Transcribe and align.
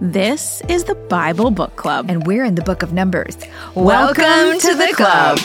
This 0.00 0.60
is 0.68 0.82
the 0.84 0.96
Bible 0.96 1.52
Book 1.52 1.76
Club. 1.76 2.06
And 2.10 2.26
we're 2.26 2.44
in 2.44 2.56
the 2.56 2.62
book 2.62 2.82
of 2.82 2.92
Numbers. 2.92 3.36
Welcome, 3.76 4.58
to, 4.58 4.74
the 4.74 4.92
club. 4.92 5.38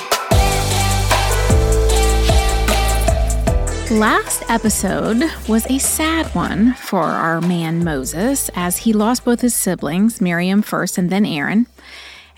Last 3.92 4.44
episode 4.50 5.24
was 5.48 5.68
a 5.70 5.78
sad 5.78 6.34
one 6.34 6.74
for 6.74 7.04
our 7.04 7.42
man 7.42 7.84
Moses 7.84 8.50
as 8.56 8.78
he 8.78 8.92
lost 8.92 9.24
both 9.24 9.42
his 9.42 9.54
siblings, 9.54 10.20
Miriam 10.20 10.64
first 10.64 10.98
and 10.98 11.12
then 11.12 11.28
Aaron. 11.28 11.68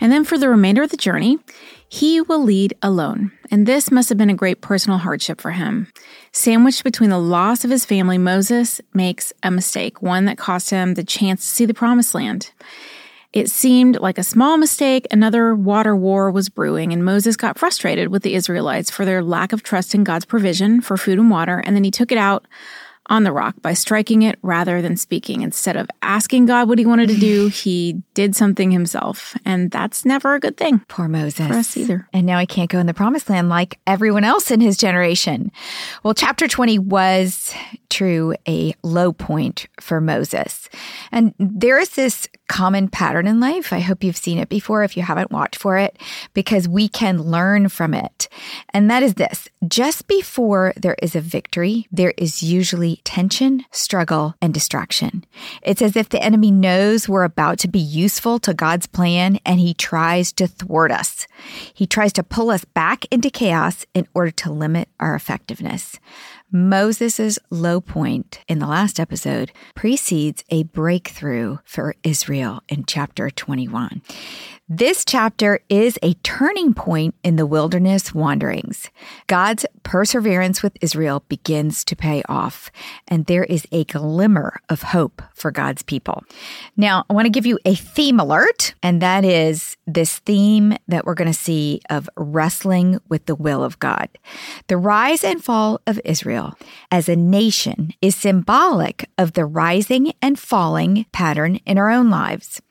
And 0.01 0.11
then 0.11 0.25
for 0.25 0.37
the 0.37 0.49
remainder 0.49 0.83
of 0.83 0.89
the 0.89 0.97
journey, 0.97 1.39
he 1.93 2.21
will 2.21 2.41
lead 2.41 2.73
alone, 2.81 3.33
and 3.51 3.65
this 3.65 3.91
must 3.91 4.07
have 4.07 4.17
been 4.17 4.29
a 4.29 4.33
great 4.33 4.61
personal 4.61 4.97
hardship 4.97 5.41
for 5.41 5.51
him. 5.51 5.91
Sandwiched 6.31 6.85
between 6.85 7.09
the 7.09 7.19
loss 7.19 7.65
of 7.65 7.69
his 7.69 7.83
family, 7.83 8.17
Moses 8.17 8.79
makes 8.93 9.33
a 9.43 9.51
mistake, 9.51 10.01
one 10.01 10.23
that 10.23 10.37
cost 10.37 10.69
him 10.69 10.93
the 10.93 11.03
chance 11.03 11.41
to 11.41 11.47
see 11.47 11.65
the 11.65 11.73
promised 11.73 12.15
land. 12.15 12.51
It 13.33 13.51
seemed 13.51 13.99
like 13.99 14.17
a 14.17 14.23
small 14.23 14.55
mistake, 14.57 15.05
another 15.11 15.53
water 15.53 15.93
war 15.93 16.31
was 16.31 16.47
brewing, 16.47 16.93
and 16.93 17.03
Moses 17.03 17.35
got 17.35 17.59
frustrated 17.59 18.07
with 18.07 18.23
the 18.23 18.35
Israelites 18.35 18.89
for 18.89 19.03
their 19.03 19.21
lack 19.21 19.51
of 19.51 19.61
trust 19.61 19.93
in 19.93 20.05
God's 20.05 20.23
provision 20.23 20.79
for 20.79 20.95
food 20.95 21.19
and 21.19 21.29
water, 21.29 21.59
and 21.59 21.75
then 21.75 21.83
he 21.83 21.91
took 21.91 22.13
it 22.13 22.17
out 22.17 22.45
on 23.07 23.23
the 23.23 23.31
rock 23.31 23.55
by 23.61 23.73
striking 23.73 24.21
it 24.21 24.37
rather 24.41 24.81
than 24.81 24.95
speaking. 24.95 25.41
Instead 25.41 25.75
of 25.75 25.89
asking 26.01 26.45
God 26.45 26.69
what 26.69 26.79
he 26.79 26.85
wanted 26.85 27.09
to 27.09 27.17
do, 27.17 27.47
he 27.53 28.01
did 28.13 28.35
something 28.35 28.71
himself. 28.71 29.35
And 29.45 29.71
that's 29.71 30.05
never 30.05 30.35
a 30.35 30.39
good 30.39 30.57
thing. 30.57 30.79
Poor 30.87 31.07
Moses. 31.07 31.47
For 31.47 31.53
us 31.53 31.77
either. 31.77 32.07
And 32.13 32.25
now 32.25 32.39
he 32.39 32.45
can't 32.45 32.69
go 32.69 32.79
in 32.79 32.87
the 32.87 32.93
promised 32.93 33.29
land 33.29 33.49
like 33.49 33.79
everyone 33.87 34.23
else 34.23 34.51
in 34.51 34.61
his 34.61 34.77
generation. 34.77 35.51
Well, 36.03 36.13
chapter 36.13 36.47
20 36.47 36.79
was 36.79 37.53
true 37.89 38.33
a 38.47 38.73
low 38.83 39.11
point 39.11 39.67
for 39.79 39.99
Moses. 39.99 40.69
And 41.11 41.33
there 41.37 41.79
is 41.79 41.89
this 41.89 42.27
common 42.47 42.89
pattern 42.89 43.27
in 43.27 43.39
life. 43.39 43.71
I 43.71 43.79
hope 43.79 44.03
you've 44.03 44.17
seen 44.17 44.37
it 44.37 44.49
before 44.49 44.83
if 44.83 44.97
you 44.97 45.03
haven't 45.03 45.31
watched 45.31 45.55
for 45.55 45.77
it, 45.77 45.97
because 46.33 46.67
we 46.67 46.87
can 46.89 47.21
learn 47.21 47.69
from 47.69 47.93
it. 47.93 48.27
And 48.73 48.91
that 48.91 49.03
is 49.03 49.13
this 49.15 49.47
just 49.67 50.07
before 50.07 50.73
there 50.75 50.97
is 51.01 51.15
a 51.15 51.21
victory, 51.21 51.87
there 51.91 52.13
is 52.17 52.43
usually 52.43 52.99
tension, 53.03 53.63
struggle, 53.71 54.35
and 54.41 54.53
distraction. 54.53 55.23
It's 55.61 55.81
as 55.81 55.95
if 55.95 56.09
the 56.09 56.21
enemy 56.21 56.51
knows 56.51 57.07
we're 57.07 57.23
about 57.23 57.59
to 57.59 57.67
be 57.67 57.79
useful 57.79 58.39
to 58.39 58.53
God's 58.53 58.87
plan 58.87 59.39
and 59.45 59.59
he 59.59 59.73
tries 59.73 60.33
to 60.33 60.47
thwart 60.47 60.91
us. 60.91 61.27
He 61.73 61.87
tries 61.87 62.11
to 62.13 62.23
pull 62.23 62.49
us 62.49 62.65
back 62.65 63.05
into 63.11 63.29
chaos 63.29 63.85
in 63.93 64.07
order 64.13 64.31
to 64.31 64.51
limit 64.51 64.89
our 64.99 65.15
effectiveness. 65.15 65.99
Moses' 66.53 67.39
low 67.49 67.79
point 67.79 68.41
in 68.45 68.59
the 68.59 68.67
last 68.67 68.99
episode 68.99 69.53
precedes 69.73 70.43
a 70.49 70.63
breakthrough 70.63 71.59
for 71.63 71.95
Israel 72.03 72.61
in 72.67 72.83
chapter 72.85 73.29
21. 73.29 74.01
This 74.67 75.05
chapter 75.05 75.61
is 75.69 75.97
a 76.03 76.13
turning 76.23 76.73
point 76.73 77.15
in 77.23 77.37
the 77.37 77.45
wilderness 77.45 78.13
wanderings. 78.13 78.89
God's 79.27 79.65
perseverance 79.83 80.61
with 80.61 80.77
Israel 80.81 81.23
begins 81.29 81.85
to 81.85 81.95
pay 81.95 82.21
off, 82.27 82.69
and 83.07 83.27
there 83.27 83.45
is 83.45 83.65
a 83.71 83.85
glimmer 83.85 84.59
of 84.67 84.83
hope 84.83 85.21
for 85.41 85.51
God's 85.51 85.81
people. 85.81 86.23
Now, 86.77 87.05
I 87.09 87.13
want 87.13 87.25
to 87.25 87.31
give 87.31 87.45
you 87.45 87.59
a 87.65 87.75
theme 87.75 88.19
alert, 88.19 88.73
and 88.81 89.01
that 89.01 89.25
is 89.25 89.75
this 89.85 90.19
theme 90.19 90.77
that 90.87 91.05
we're 91.05 91.15
going 91.15 91.31
to 91.31 91.37
see 91.37 91.81
of 91.89 92.09
wrestling 92.15 92.99
with 93.09 93.25
the 93.25 93.35
will 93.35 93.63
of 93.63 93.79
God. 93.79 94.07
The 94.67 94.77
rise 94.77 95.23
and 95.23 95.43
fall 95.43 95.81
of 95.87 95.99
Israel 96.05 96.53
as 96.91 97.09
a 97.09 97.15
nation 97.15 97.93
is 98.01 98.15
symbolic 98.15 99.09
of 99.17 99.33
the 99.33 99.45
rising 99.45 100.13
and 100.21 100.39
falling 100.39 101.05
pattern 101.11 101.57
in 101.65 101.77
our 101.77 101.89
own 101.89 102.09
lives. 102.09 102.61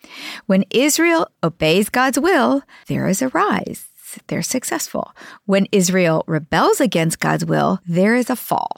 When 0.47 0.65
Israel 0.71 1.29
obeys 1.43 1.89
God's 1.91 2.19
will, 2.19 2.63
there 2.87 3.09
is 3.09 3.21
a 3.21 3.29
rise. 3.29 3.90
They're 4.27 4.43
successful. 4.43 5.15
When 5.47 5.67
Israel 5.73 6.25
rebels 6.27 6.81
against 6.81 7.21
God's 7.21 7.45
will, 7.45 7.81
there 7.87 8.15
is 8.15 8.31
a 8.31 8.37
fall. 8.37 8.77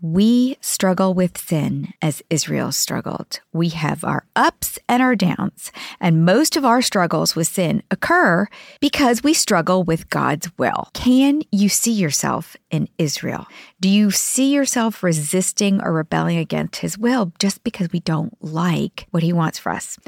We 0.00 0.56
struggle 0.60 1.14
with 1.14 1.38
sin 1.38 1.92
as 2.02 2.22
Israel 2.30 2.72
struggled. 2.72 3.40
We 3.52 3.70
have 3.70 4.04
our 4.04 4.24
ups 4.36 4.78
and 4.88 5.02
our 5.02 5.16
downs, 5.16 5.72
and 6.00 6.24
most 6.24 6.56
of 6.56 6.64
our 6.64 6.82
struggles 6.82 7.34
with 7.34 7.48
sin 7.48 7.82
occur 7.90 8.46
because 8.80 9.22
we 9.22 9.34
struggle 9.34 9.82
with 9.82 10.10
God's 10.10 10.50
will. 10.58 10.88
Can 10.94 11.42
you 11.50 11.68
see 11.68 11.92
yourself 11.92 12.56
in 12.70 12.88
Israel? 12.98 13.46
Do 13.80 13.88
you 13.88 14.10
see 14.10 14.52
yourself 14.52 15.04
resisting 15.04 15.80
or 15.80 15.92
rebelling 15.92 16.36
against 16.36 16.80
his 16.80 16.98
will 16.98 17.32
just 17.38 17.62
because 17.62 17.88
we 17.92 18.00
don't 18.00 18.36
like 18.42 19.06
what 19.12 19.22
he 19.22 19.32
wants 19.32 19.60
for 19.60 19.70
us? 19.70 20.00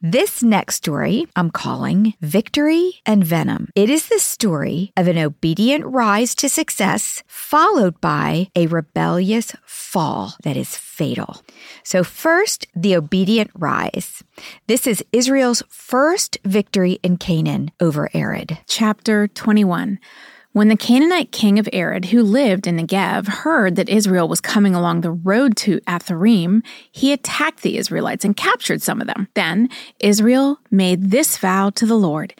This 0.00 0.44
next 0.44 0.76
story 0.76 1.26
I'm 1.34 1.50
calling 1.50 2.14
Victory 2.20 3.00
and 3.04 3.24
Venom. 3.24 3.70
It 3.74 3.90
is 3.90 4.06
the 4.08 4.20
story 4.20 4.92
of 4.96 5.08
an 5.08 5.18
obedient 5.18 5.84
rise 5.84 6.36
to 6.36 6.48
success 6.48 7.24
followed 7.26 8.00
by 8.00 8.48
a 8.54 8.68
rebellious 8.68 9.56
fall 9.64 10.34
that 10.44 10.56
is 10.56 10.76
fatal. 10.76 11.42
So, 11.82 12.04
first, 12.04 12.68
the 12.76 12.94
obedient 12.94 13.50
rise. 13.54 14.22
This 14.68 14.86
is 14.86 15.04
Israel's 15.10 15.64
first 15.68 16.38
victory 16.44 17.00
in 17.02 17.16
Canaan 17.16 17.72
over 17.80 18.08
Arad. 18.14 18.58
Chapter 18.68 19.26
21. 19.26 19.98
When 20.56 20.68
the 20.68 20.76
Canaanite 20.78 21.32
king 21.32 21.58
of 21.58 21.68
Arad, 21.70 22.06
who 22.06 22.22
lived 22.22 22.66
in 22.66 22.78
Negev, 22.78 23.28
heard 23.28 23.76
that 23.76 23.90
Israel 23.90 24.26
was 24.26 24.40
coming 24.40 24.74
along 24.74 25.02
the 25.02 25.10
road 25.10 25.54
to 25.58 25.80
Atharim, 25.80 26.62
he 26.90 27.12
attacked 27.12 27.60
the 27.60 27.76
Israelites 27.76 28.24
and 28.24 28.34
captured 28.34 28.80
some 28.80 29.02
of 29.02 29.06
them. 29.06 29.28
Then 29.34 29.68
Israel 30.00 30.58
made 30.70 31.10
this 31.10 31.36
vow 31.36 31.68
to 31.68 31.84
the 31.84 31.94
Lord 31.94 32.32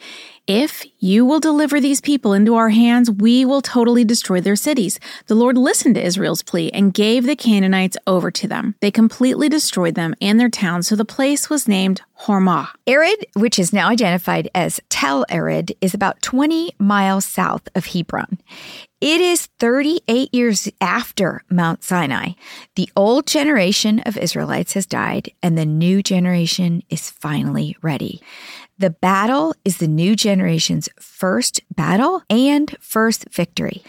if 0.47 0.85
you 0.99 1.25
will 1.25 1.41
deliver 1.41 1.79
these 1.79 1.99
people 1.99 2.31
into 2.33 2.55
our 2.55 2.69
hands, 2.69 3.11
we 3.11 3.43
will 3.43 3.61
totally 3.61 4.05
destroy 4.05 4.39
their 4.39 4.55
cities. 4.55 4.99
The 5.27 5.35
Lord 5.35 5.57
listened 5.57 5.95
to 5.95 6.05
Israel's 6.05 6.41
plea 6.41 6.71
and 6.71 6.93
gave 6.93 7.25
the 7.25 7.35
Canaanites 7.35 7.97
over 8.07 8.31
to 8.31 8.47
them. 8.47 8.75
They 8.79 8.89
completely 8.89 9.49
destroyed 9.49 9.95
them 9.95 10.15
and 10.21 10.39
their 10.39 10.49
towns, 10.49 10.87
so 10.87 10.95
the 10.95 11.03
place 11.03 11.49
was 11.49 11.67
named 11.67 12.01
Hormah. 12.21 12.69
Arad, 12.87 13.25
which 13.35 13.59
is 13.59 13.73
now 13.73 13.89
identified 13.89 14.49
as 14.55 14.79
Tel 14.89 15.25
Arad, 15.29 15.73
is 15.81 15.93
about 15.93 16.21
20 16.21 16.73
miles 16.79 17.25
south 17.25 17.67
of 17.75 17.87
Hebron. 17.87 18.39
It 18.99 19.21
is 19.21 19.47
38 19.59 20.33
years 20.33 20.67
after 20.81 21.43
Mount 21.51 21.83
Sinai. 21.83 22.31
The 22.75 22.89
old 22.95 23.27
generation 23.27 23.99
of 23.99 24.17
Israelites 24.17 24.73
has 24.73 24.87
died, 24.87 25.31
and 25.43 25.55
the 25.55 25.67
new 25.67 26.01
generation 26.01 26.81
is 26.89 27.11
finally 27.11 27.77
ready. 27.83 28.21
The 28.79 28.91
battle 28.91 29.55
is 29.65 29.77
the 29.77 29.87
new 29.87 30.15
generation's 30.15 30.87
first 30.99 31.61
battle 31.75 32.21
and 32.29 32.75
first 32.79 33.25
victory. 33.31 33.81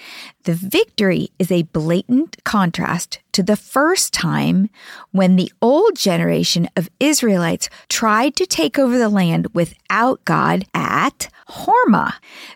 The 0.48 0.54
victory 0.54 1.28
is 1.38 1.52
a 1.52 1.64
blatant 1.64 2.42
contrast 2.42 3.18
to 3.32 3.42
the 3.42 3.54
first 3.54 4.14
time 4.14 4.70
when 5.12 5.36
the 5.36 5.52
old 5.60 5.94
generation 5.94 6.70
of 6.74 6.88
Israelites 6.98 7.68
tried 7.90 8.34
to 8.36 8.46
take 8.46 8.78
over 8.78 8.96
the 8.96 9.10
land 9.10 9.48
without 9.52 10.24
God 10.24 10.64
at 10.72 11.28
Hormah. 11.50 12.14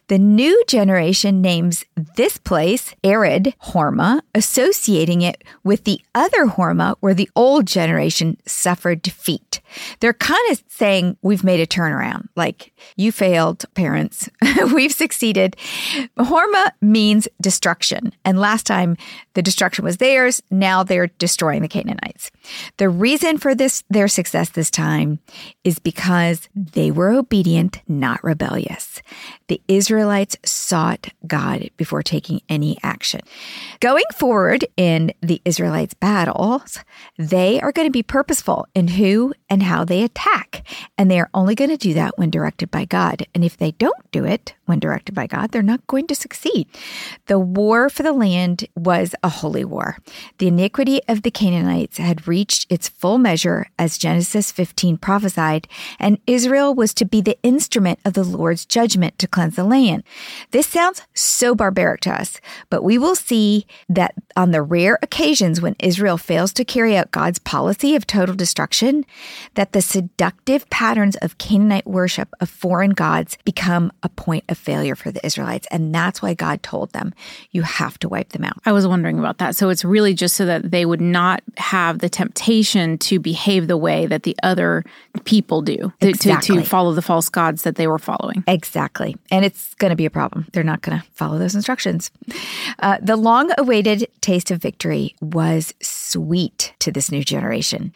The 0.08 0.18
new 0.18 0.64
generation 0.66 1.42
names 1.42 1.84
this 2.16 2.38
place 2.38 2.94
arid 3.04 3.54
Hormah, 3.62 4.22
associating 4.34 5.20
it 5.20 5.44
with 5.62 5.84
the 5.84 6.00
other 6.14 6.46
Hormah 6.46 6.96
where 7.00 7.14
the 7.14 7.30
old 7.36 7.66
generation 7.66 8.38
suffered 8.46 9.02
defeat. 9.02 9.60
They're 10.00 10.12
kind 10.12 10.50
of 10.50 10.62
saying 10.68 11.16
we've 11.22 11.44
made 11.44 11.60
a 11.60 11.66
turnaround. 11.66 12.28
Like 12.36 12.72
you 12.96 13.12
failed, 13.12 13.64
parents. 13.74 14.28
we've 14.74 14.92
succeeded. 14.92 15.56
Hormah 16.18 16.72
means 16.80 17.28
destruction. 17.40 17.81
And 18.24 18.38
last 18.38 18.66
time 18.66 18.96
the 19.34 19.42
destruction 19.42 19.84
was 19.84 19.96
theirs. 19.96 20.42
Now 20.50 20.82
they're 20.82 21.08
destroying 21.18 21.62
the 21.62 21.68
Canaanites. 21.68 22.30
The 22.76 22.88
reason 22.88 23.38
for 23.38 23.54
this, 23.54 23.84
their 23.90 24.08
success 24.08 24.50
this 24.50 24.70
time 24.70 25.18
is 25.64 25.78
because 25.78 26.48
they 26.54 26.90
were 26.90 27.10
obedient, 27.10 27.80
not 27.88 28.22
rebellious. 28.22 29.02
The 29.52 29.60
Israelites 29.68 30.34
sought 30.46 31.08
God 31.26 31.68
before 31.76 32.02
taking 32.02 32.40
any 32.48 32.78
action. 32.82 33.20
Going 33.80 34.06
forward 34.14 34.64
in 34.78 35.12
the 35.20 35.42
Israelites' 35.44 35.92
battles, 35.92 36.78
they 37.18 37.60
are 37.60 37.70
going 37.70 37.86
to 37.86 37.92
be 37.92 38.02
purposeful 38.02 38.66
in 38.74 38.88
who 38.88 39.34
and 39.50 39.62
how 39.62 39.84
they 39.84 40.02
attack. 40.02 40.66
And 40.96 41.10
they 41.10 41.20
are 41.20 41.28
only 41.34 41.54
going 41.54 41.68
to 41.68 41.76
do 41.76 41.92
that 41.92 42.16
when 42.16 42.30
directed 42.30 42.70
by 42.70 42.86
God. 42.86 43.26
And 43.34 43.44
if 43.44 43.58
they 43.58 43.72
don't 43.72 44.10
do 44.10 44.24
it 44.24 44.54
when 44.64 44.78
directed 44.78 45.14
by 45.14 45.26
God, 45.26 45.50
they're 45.50 45.60
not 45.60 45.86
going 45.86 46.06
to 46.06 46.14
succeed. 46.14 46.66
The 47.26 47.38
war 47.38 47.90
for 47.90 48.02
the 48.02 48.14
land 48.14 48.66
was 48.74 49.14
a 49.22 49.28
holy 49.28 49.66
war. 49.66 49.98
The 50.38 50.48
iniquity 50.48 51.02
of 51.08 51.20
the 51.20 51.30
Canaanites 51.30 51.98
had 51.98 52.26
reached 52.26 52.72
its 52.72 52.88
full 52.88 53.18
measure 53.18 53.66
as 53.78 53.98
Genesis 53.98 54.50
15 54.50 54.96
prophesied, 54.96 55.68
and 55.98 56.18
Israel 56.26 56.74
was 56.74 56.94
to 56.94 57.04
be 57.04 57.20
the 57.20 57.36
instrument 57.42 57.98
of 58.06 58.14
the 58.14 58.24
Lord's 58.24 58.64
judgment 58.64 59.18
to 59.18 59.28
cleanse 59.42 59.56
the 59.56 59.64
land. 59.64 60.04
This 60.52 60.66
sounds 60.66 61.02
so 61.14 61.54
barbaric 61.54 62.00
to 62.02 62.10
us, 62.10 62.40
but 62.70 62.84
we 62.84 62.96
will 62.96 63.16
see 63.16 63.66
that 63.88 64.14
on 64.36 64.52
the 64.52 64.62
rare 64.62 64.98
occasions 65.02 65.60
when 65.60 65.74
Israel 65.80 66.16
fails 66.16 66.52
to 66.52 66.64
carry 66.64 66.96
out 66.96 67.10
God's 67.10 67.40
policy 67.40 67.96
of 67.96 68.06
total 68.06 68.36
destruction, 68.36 69.04
that 69.54 69.72
the 69.72 69.82
seductive 69.82 70.68
patterns 70.70 71.16
of 71.16 71.38
Canaanite 71.38 71.86
worship 71.86 72.28
of 72.40 72.48
foreign 72.48 72.90
gods 72.90 73.36
become 73.44 73.92
a 74.02 74.08
point 74.08 74.44
of 74.48 74.56
failure 74.56 74.94
for 74.94 75.10
the 75.10 75.24
Israelites. 75.26 75.66
And 75.70 75.92
that's 75.92 76.22
why 76.22 76.34
God 76.34 76.62
told 76.62 76.92
them, 76.92 77.12
you 77.50 77.62
have 77.62 77.98
to 78.00 78.08
wipe 78.08 78.30
them 78.30 78.44
out. 78.44 78.58
I 78.64 78.72
was 78.72 78.86
wondering 78.86 79.18
about 79.18 79.38
that. 79.38 79.56
So 79.56 79.70
it's 79.70 79.84
really 79.84 80.14
just 80.14 80.36
so 80.36 80.46
that 80.46 80.70
they 80.70 80.86
would 80.86 81.00
not 81.00 81.42
have 81.56 81.98
the 81.98 82.08
temptation 82.08 82.96
to 82.98 83.18
behave 83.18 83.66
the 83.66 83.76
way 83.76 84.06
that 84.06 84.22
the 84.22 84.36
other 84.42 84.84
people 85.24 85.62
do, 85.62 85.92
exactly. 86.00 86.56
to, 86.56 86.62
to 86.62 86.68
follow 86.68 86.92
the 86.92 87.02
false 87.02 87.28
gods 87.28 87.62
that 87.62 87.74
they 87.74 87.86
were 87.86 87.98
following. 87.98 88.44
Exactly. 88.46 89.16
And 89.32 89.46
it's 89.46 89.74
going 89.76 89.90
to 89.90 89.96
be 89.96 90.04
a 90.04 90.10
problem. 90.10 90.46
They're 90.52 90.62
not 90.62 90.82
going 90.82 91.00
to 91.00 91.06
follow 91.12 91.38
those 91.38 91.54
instructions. 91.54 92.10
Uh, 92.78 92.98
the 93.00 93.16
long 93.16 93.50
awaited 93.56 94.06
taste 94.20 94.50
of 94.50 94.60
victory 94.60 95.16
was 95.22 95.72
sweet 95.80 96.74
to 96.80 96.92
this 96.92 97.10
new 97.10 97.24
generation. 97.24 97.94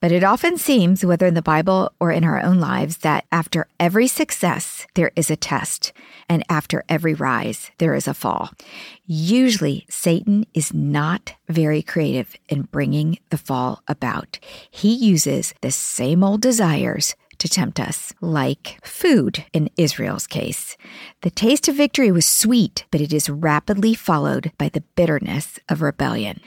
But 0.00 0.10
it 0.10 0.24
often 0.24 0.56
seems, 0.56 1.04
whether 1.04 1.26
in 1.26 1.34
the 1.34 1.42
Bible 1.42 1.92
or 2.00 2.10
in 2.10 2.24
our 2.24 2.42
own 2.42 2.58
lives, 2.58 2.98
that 2.98 3.26
after 3.30 3.68
every 3.78 4.08
success, 4.08 4.86
there 4.94 5.12
is 5.14 5.30
a 5.30 5.36
test, 5.36 5.92
and 6.26 6.42
after 6.48 6.82
every 6.88 7.12
rise, 7.12 7.70
there 7.76 7.94
is 7.94 8.08
a 8.08 8.14
fall. 8.14 8.50
Usually, 9.04 9.84
Satan 9.90 10.46
is 10.54 10.72
not 10.72 11.34
very 11.50 11.82
creative 11.82 12.34
in 12.48 12.62
bringing 12.62 13.18
the 13.28 13.36
fall 13.36 13.82
about. 13.86 14.38
He 14.70 14.94
uses 14.94 15.52
the 15.60 15.70
same 15.70 16.24
old 16.24 16.40
desires 16.40 17.14
to 17.40 17.48
tempt 17.48 17.80
us, 17.80 18.12
like 18.20 18.78
food 18.84 19.44
in 19.52 19.68
Israel's 19.76 20.26
case. 20.26 20.76
The 21.22 21.30
taste 21.30 21.68
of 21.68 21.74
victory 21.74 22.12
was 22.12 22.26
sweet, 22.26 22.84
but 22.90 23.00
it 23.00 23.12
is 23.12 23.28
rapidly 23.28 23.94
followed 23.94 24.52
by 24.56 24.68
the 24.68 24.82
bitterness 24.94 25.58
of 25.68 25.82
rebellion. 25.82 26.40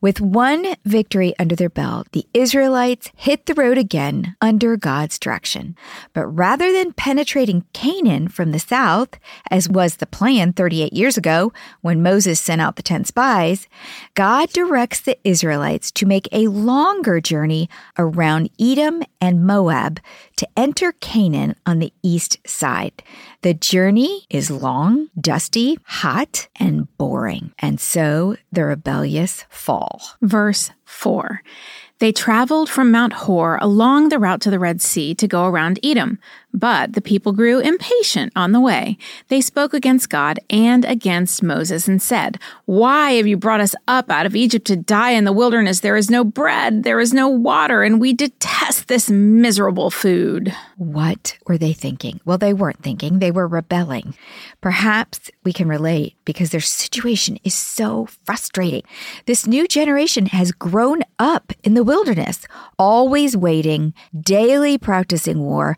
With 0.00 0.20
one 0.20 0.74
victory 0.84 1.34
under 1.38 1.56
their 1.56 1.70
belt, 1.70 2.08
the 2.12 2.26
Israelites 2.34 3.10
hit 3.16 3.46
the 3.46 3.54
road 3.54 3.78
again 3.78 4.36
under 4.40 4.76
God's 4.76 5.18
direction. 5.18 5.76
But 6.12 6.26
rather 6.26 6.72
than 6.72 6.92
penetrating 6.92 7.64
Canaan 7.72 8.28
from 8.28 8.52
the 8.52 8.58
south, 8.58 9.10
as 9.50 9.68
was 9.68 9.96
the 9.96 10.06
plan 10.06 10.52
38 10.52 10.92
years 10.92 11.16
ago 11.16 11.52
when 11.80 12.02
Moses 12.02 12.40
sent 12.40 12.60
out 12.60 12.76
the 12.76 12.82
10 12.82 13.04
spies, 13.04 13.68
God 14.14 14.50
directs 14.50 15.00
the 15.00 15.18
Israelites 15.22 15.90
to 15.92 16.06
make 16.06 16.28
a 16.32 16.48
longer 16.48 17.20
journey 17.20 17.68
around 17.98 18.50
Edom 18.58 19.02
and 19.20 19.46
Moab 19.46 20.00
to 20.40 20.48
enter 20.56 20.92
Canaan 21.00 21.54
on 21.66 21.80
the 21.80 21.92
east 22.02 22.38
side. 22.46 23.02
The 23.42 23.52
journey 23.52 24.24
is 24.30 24.50
long, 24.50 25.10
dusty, 25.20 25.78
hot, 25.84 26.48
and 26.56 26.88
boring. 26.96 27.52
And 27.58 27.78
so 27.78 28.36
the 28.50 28.64
rebellious 28.64 29.44
fall. 29.50 30.00
Verse 30.22 30.70
4. 30.86 31.42
They 31.98 32.10
traveled 32.10 32.70
from 32.70 32.90
Mount 32.90 33.12
Hor 33.12 33.58
along 33.60 34.08
the 34.08 34.18
route 34.18 34.40
to 34.40 34.50
the 34.50 34.58
Red 34.58 34.80
Sea 34.80 35.14
to 35.16 35.28
go 35.28 35.44
around 35.44 35.78
Edom. 35.84 36.18
But 36.52 36.94
the 36.94 37.00
people 37.00 37.32
grew 37.32 37.60
impatient 37.60 38.32
on 38.34 38.52
the 38.52 38.60
way. 38.60 38.98
They 39.28 39.40
spoke 39.40 39.72
against 39.72 40.10
God 40.10 40.40
and 40.50 40.84
against 40.84 41.42
Moses 41.42 41.86
and 41.86 42.02
said, 42.02 42.38
Why 42.64 43.12
have 43.12 43.26
you 43.26 43.36
brought 43.36 43.60
us 43.60 43.74
up 43.86 44.10
out 44.10 44.26
of 44.26 44.34
Egypt 44.34 44.66
to 44.66 44.76
die 44.76 45.12
in 45.12 45.24
the 45.24 45.32
wilderness? 45.32 45.80
There 45.80 45.96
is 45.96 46.10
no 46.10 46.24
bread, 46.24 46.82
there 46.82 46.98
is 46.98 47.14
no 47.14 47.28
water, 47.28 47.82
and 47.82 48.00
we 48.00 48.12
detest 48.12 48.88
this 48.88 49.08
miserable 49.08 49.90
food. 49.90 50.52
What 50.76 51.38
were 51.46 51.58
they 51.58 51.72
thinking? 51.72 52.20
Well, 52.24 52.38
they 52.38 52.52
weren't 52.52 52.82
thinking, 52.82 53.18
they 53.18 53.30
were 53.30 53.46
rebelling. 53.46 54.14
Perhaps 54.60 55.30
we 55.44 55.52
can 55.52 55.68
relate 55.68 56.16
because 56.24 56.50
their 56.50 56.60
situation 56.60 57.38
is 57.44 57.54
so 57.54 58.08
frustrating. 58.24 58.82
This 59.26 59.46
new 59.46 59.68
generation 59.68 60.26
has 60.26 60.52
grown 60.52 61.02
up 61.18 61.52
in 61.62 61.74
the 61.74 61.84
wilderness, 61.84 62.46
always 62.78 63.36
waiting, 63.36 63.94
daily 64.18 64.78
practicing 64.78 65.40
war, 65.40 65.76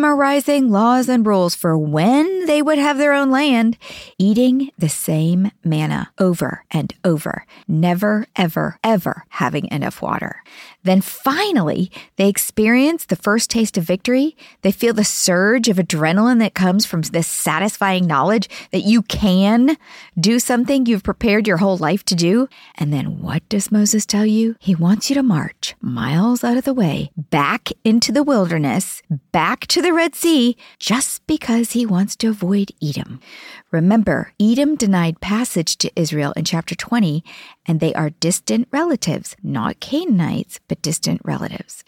memorizing 0.00 0.70
laws 0.70 1.10
and 1.10 1.26
rules 1.26 1.54
for 1.54 1.76
when 1.76 2.46
they 2.46 2.62
would 2.62 2.78
have 2.78 2.96
their 2.96 3.12
own 3.12 3.30
land, 3.30 3.76
eating 4.16 4.70
the 4.78 4.88
same 4.88 5.50
manna 5.62 6.10
over 6.18 6.64
and 6.70 6.94
over, 7.04 7.44
never, 7.68 8.26
ever, 8.34 8.78
ever 8.82 9.26
having 9.28 9.66
enough 9.66 10.00
water. 10.00 10.42
Then 10.82 11.02
finally, 11.02 11.90
they 12.16 12.28
experience 12.28 13.04
the 13.04 13.16
first 13.16 13.50
taste 13.50 13.76
of 13.76 13.84
victory. 13.84 14.36
They 14.62 14.72
feel 14.72 14.94
the 14.94 15.04
surge 15.04 15.68
of 15.68 15.76
adrenaline 15.76 16.38
that 16.38 16.54
comes 16.54 16.86
from 16.86 17.02
this 17.02 17.26
satisfying 17.26 18.06
knowledge 18.06 18.48
that 18.72 18.84
you 18.84 19.02
can 19.02 19.76
do 20.18 20.38
something 20.38 20.86
you've 20.86 21.02
prepared 21.02 21.46
your 21.46 21.58
whole 21.58 21.76
life 21.76 22.04
to 22.06 22.14
do. 22.14 22.48
And 22.76 22.92
then 22.92 23.20
what 23.20 23.46
does 23.50 23.70
Moses 23.70 24.06
tell 24.06 24.24
you? 24.24 24.56
He 24.58 24.74
wants 24.74 25.10
you 25.10 25.14
to 25.14 25.22
march 25.22 25.74
miles 25.82 26.42
out 26.42 26.56
of 26.56 26.64
the 26.64 26.74
way, 26.74 27.10
back 27.16 27.68
into 27.84 28.10
the 28.10 28.22
wilderness, 28.22 29.02
back 29.32 29.66
to 29.66 29.82
the 29.82 29.92
Red 29.92 30.14
Sea, 30.14 30.56
just 30.78 31.26
because 31.26 31.72
he 31.72 31.84
wants 31.84 32.16
to 32.16 32.28
avoid 32.28 32.72
Edom. 32.82 33.20
Remember, 33.70 34.32
Edom 34.40 34.76
denied 34.76 35.20
passage 35.20 35.76
to 35.76 35.92
Israel 35.94 36.32
in 36.36 36.44
chapter 36.44 36.74
20, 36.74 37.22
and 37.66 37.80
they 37.80 37.94
are 37.94 38.10
distant 38.10 38.66
relatives, 38.72 39.36
not 39.42 39.78
Canaanites, 39.80 40.58
but 40.70 40.80
distant 40.82 41.20
relatives. 41.24 41.84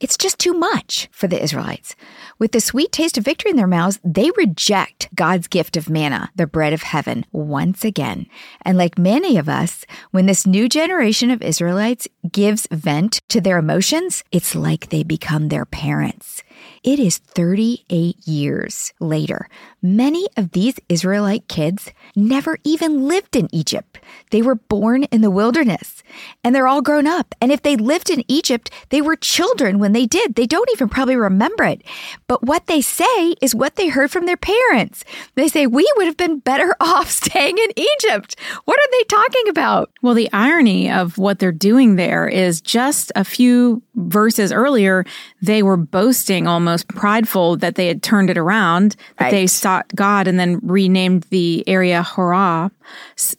It's 0.00 0.18
just 0.18 0.38
too 0.38 0.52
much 0.52 1.08
for 1.12 1.28
the 1.28 1.40
Israelites. 1.40 1.94
With 2.38 2.50
the 2.50 2.60
sweet 2.60 2.90
taste 2.90 3.16
of 3.16 3.24
victory 3.24 3.52
in 3.52 3.56
their 3.56 3.68
mouths, 3.68 4.00
they 4.04 4.30
reject 4.36 5.08
God's 5.14 5.46
gift 5.46 5.76
of 5.76 5.88
manna, 5.88 6.30
the 6.34 6.48
bread 6.48 6.72
of 6.72 6.82
heaven, 6.82 7.24
once 7.30 7.84
again. 7.84 8.26
And 8.62 8.76
like 8.76 8.98
many 8.98 9.38
of 9.38 9.48
us, 9.48 9.86
when 10.10 10.26
this 10.26 10.46
new 10.46 10.68
generation 10.68 11.30
of 11.30 11.42
Israelites 11.42 12.08
gives 12.32 12.66
vent 12.72 13.20
to 13.28 13.40
their 13.40 13.56
emotions, 13.56 14.24
it's 14.32 14.54
like 14.54 14.88
they 14.88 15.04
become 15.04 15.48
their 15.48 15.64
parents. 15.64 16.42
It 16.84 17.00
is 17.00 17.16
38 17.16 18.28
years 18.28 18.92
later. 19.00 19.48
Many 19.80 20.28
of 20.36 20.52
these 20.52 20.78
Israelite 20.90 21.48
kids 21.48 21.90
never 22.14 22.58
even 22.62 23.08
lived 23.08 23.36
in 23.36 23.48
Egypt. 23.54 24.00
They 24.30 24.42
were 24.42 24.54
born 24.54 25.04
in 25.04 25.22
the 25.22 25.30
wilderness 25.30 26.02
and 26.42 26.54
they're 26.54 26.68
all 26.68 26.82
grown 26.82 27.06
up. 27.06 27.34
And 27.40 27.50
if 27.50 27.62
they 27.62 27.76
lived 27.76 28.10
in 28.10 28.22
Egypt, 28.28 28.70
they 28.90 29.00
were 29.00 29.16
children 29.16 29.78
when 29.78 29.92
they 29.92 30.04
did. 30.04 30.34
They 30.34 30.46
don't 30.46 30.68
even 30.72 30.90
probably 30.90 31.16
remember 31.16 31.64
it. 31.64 31.82
But 32.26 32.42
what 32.42 32.66
they 32.66 32.82
say 32.82 33.32
is 33.40 33.54
what 33.54 33.76
they 33.76 33.88
heard 33.88 34.10
from 34.10 34.26
their 34.26 34.36
parents. 34.36 35.04
They 35.36 35.48
say, 35.48 35.66
We 35.66 35.90
would 35.96 36.06
have 36.06 36.18
been 36.18 36.38
better 36.40 36.76
off 36.80 37.10
staying 37.10 37.56
in 37.56 37.78
Egypt. 37.78 38.36
What 38.66 38.78
are 38.78 38.90
they 38.92 39.04
talking 39.04 39.48
about? 39.48 39.90
Well, 40.02 40.14
the 40.14 40.30
irony 40.34 40.90
of 40.90 41.16
what 41.16 41.38
they're 41.38 41.50
doing 41.50 41.96
there 41.96 42.28
is 42.28 42.60
just 42.60 43.10
a 43.16 43.24
few 43.24 43.82
verses 43.94 44.52
earlier, 44.52 45.04
they 45.40 45.62
were 45.62 45.76
boasting 45.76 46.46
almost 46.46 46.73
prideful 46.82 47.56
that 47.58 47.76
they 47.76 47.86
had 47.86 48.02
turned 48.02 48.30
it 48.30 48.38
around, 48.38 48.96
that 49.18 49.24
right. 49.26 49.30
they 49.30 49.46
sought 49.46 49.86
God 49.94 50.26
and 50.26 50.40
then 50.40 50.58
renamed 50.62 51.24
the 51.24 51.62
area 51.68 52.02
Horah, 52.02 52.70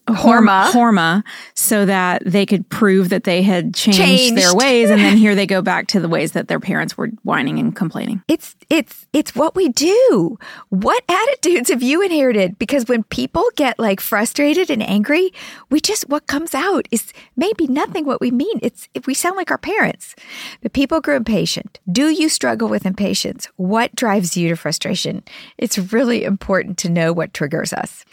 Hormah. 0.08 0.72
Hormah, 0.72 1.24
so 1.54 1.86
that 1.86 2.24
they 2.26 2.46
could 2.46 2.68
prove 2.70 3.10
that 3.10 3.24
they 3.24 3.42
had 3.42 3.74
changed, 3.74 4.00
changed, 4.00 4.38
their 4.42 4.56
ways. 4.56 4.90
And 4.90 5.02
then 5.02 5.18
here 5.26 5.36
they 5.36 5.46
go 5.46 5.62
back 5.62 5.88
to 5.88 6.00
the 6.00 6.08
ways 6.08 6.34
that 6.34 6.48
their 6.48 6.60
parents 6.60 6.98
were 6.98 7.08
whining 7.24 7.60
and 7.60 7.76
complaining. 7.76 8.24
It's, 8.28 8.56
it's, 8.70 9.08
it's 9.14 9.36
what 9.36 9.56
we 9.56 9.70
do. 9.70 10.38
What 10.70 11.04
attitudes 11.10 11.70
have 11.70 11.84
you 11.84 12.02
inherited? 12.02 12.58
Because 12.58 12.86
when 12.88 13.04
people 13.04 13.46
get 13.56 13.80
like 13.80 14.00
frustrated 14.00 14.70
and 14.70 14.82
angry, 14.82 15.32
we 15.70 15.80
just, 15.80 16.10
what 16.10 16.28
comes 16.28 16.54
out 16.54 16.88
is 16.92 17.14
maybe 17.36 17.68
nothing 17.68 18.06
what 18.06 18.22
we 18.22 18.32
mean. 18.32 18.60
It's, 18.62 18.88
if 18.94 19.08
we 19.08 19.14
sound 19.14 19.36
like 19.36 19.52
our 19.52 19.58
parents. 19.58 20.16
The 20.62 20.70
people 20.70 21.02
grew 21.02 21.16
impatient. 21.16 21.80
Do 21.92 22.10
you 22.10 22.30
struggle 22.30 22.70
with 22.70 22.86
impatience? 22.86 23.48
What 23.56 23.96
drives 23.96 24.38
you 24.38 24.50
to 24.50 24.56
frustration? 24.56 25.24
It's 25.58 25.78
really 25.78 26.24
important 26.24 26.78
to 26.80 26.90
know 26.90 27.14
what 27.14 27.34
triggers 27.34 27.74
us. 27.74 28.06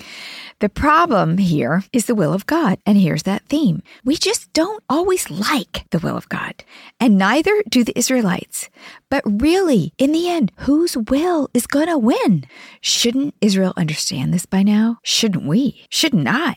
The 0.61 0.69
problem 0.69 1.22
here 1.31 1.85
is 1.93 2.07
the 2.07 2.15
will 2.15 2.33
of 2.33 2.47
God. 2.47 2.79
And 2.85 2.99
here's 2.99 3.23
that 3.25 3.47
theme. 3.47 3.83
We 4.05 4.17
just 4.17 4.53
don't 4.53 4.83
always 4.89 5.31
like 5.31 5.87
the 5.91 5.99
will 5.99 6.17
of 6.17 6.29
God. 6.29 6.65
And 7.01 7.19
neither 7.19 7.63
do 7.69 7.85
the 7.85 7.97
Israelites. 7.99 8.69
But 9.09 9.23
really, 9.25 9.93
in 9.99 10.13
the 10.13 10.29
end, 10.29 10.53
whose 10.57 10.97
will 10.97 11.49
is 11.55 11.67
going 11.67 11.89
to 11.89 11.99
win? 11.99 12.45
Shouldn't 12.81 13.35
Israel 13.41 13.73
understand 13.77 14.33
this 14.33 14.47
by 14.47 14.63
now? 14.63 14.99
Shouldn't 15.03 15.47
we? 15.47 15.85
Shouldn't 15.89 16.29
I? 16.29 16.57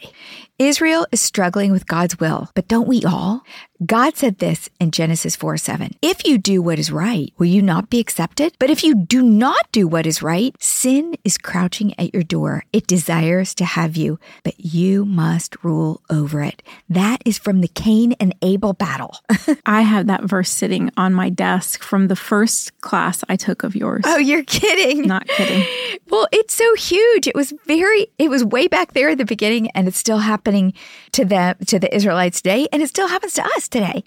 Israel 0.57 1.05
is 1.11 1.21
struggling 1.21 1.73
with 1.73 1.85
God's 1.85 2.17
will, 2.17 2.49
but 2.53 2.69
don't 2.69 2.87
we 2.87 3.03
all? 3.03 3.43
God 3.85 4.15
said 4.15 4.39
this 4.39 4.69
in 4.79 4.91
Genesis 4.91 5.35
4 5.35 5.57
7. 5.57 5.91
If 6.01 6.25
you 6.25 6.37
do 6.37 6.61
what 6.61 6.79
is 6.79 6.93
right, 6.93 7.33
will 7.37 7.47
you 7.47 7.61
not 7.61 7.89
be 7.89 7.99
accepted? 7.99 8.55
But 8.57 8.69
if 8.69 8.83
you 8.83 8.95
do 8.95 9.21
not 9.21 9.69
do 9.73 9.85
what 9.85 10.05
is 10.05 10.21
right, 10.21 10.55
sin 10.61 11.15
is 11.25 11.37
crouching 11.37 11.93
at 11.99 12.13
your 12.13 12.23
door. 12.23 12.63
It 12.71 12.87
desires 12.87 13.53
to 13.55 13.65
have 13.65 13.97
you, 13.97 14.17
but 14.43 14.57
you 14.57 15.03
must 15.03 15.61
rule 15.61 16.01
over 16.09 16.41
it. 16.41 16.63
That 16.87 17.21
is 17.25 17.37
from 17.37 17.59
the 17.59 17.67
Cain 17.67 18.13
and 18.13 18.33
Abel 18.41 18.71
battle. 18.71 19.17
I 19.65 19.81
have 19.81 20.07
that 20.07 20.23
verse 20.23 20.51
sitting 20.51 20.89
on 20.95 21.13
my 21.13 21.29
desk 21.29 21.83
from 21.83 22.07
the 22.07 22.15
first 22.15 22.79
class 22.79 23.25
I 23.27 23.35
took 23.35 23.63
of 23.63 23.75
yours. 23.75 24.03
Oh, 24.07 24.17
you're 24.17 24.43
kidding. 24.43 25.05
Not 25.05 25.27
kidding. 25.27 25.65
Well, 26.07 26.27
it's 26.31 26.53
so 26.53 26.75
huge. 26.75 27.27
It 27.27 27.35
was 27.35 27.51
very, 27.65 28.07
it 28.19 28.29
was 28.29 28.43
way 28.45 28.67
back 28.67 28.93
there 28.93 29.09
at 29.09 29.17
the 29.17 29.25
beginning, 29.25 29.71
and 29.71 29.87
it 29.87 29.95
still 29.95 30.19
happening 30.45 30.73
to 31.11 31.25
them, 31.25 31.55
to 31.65 31.79
the 31.79 31.93
Israelites 31.93 32.39
today, 32.39 32.67
and 32.71 32.83
it 32.83 32.87
still 32.87 33.07
happens 33.07 33.33
to 33.33 33.43
us 33.43 33.67
today. 33.67 34.03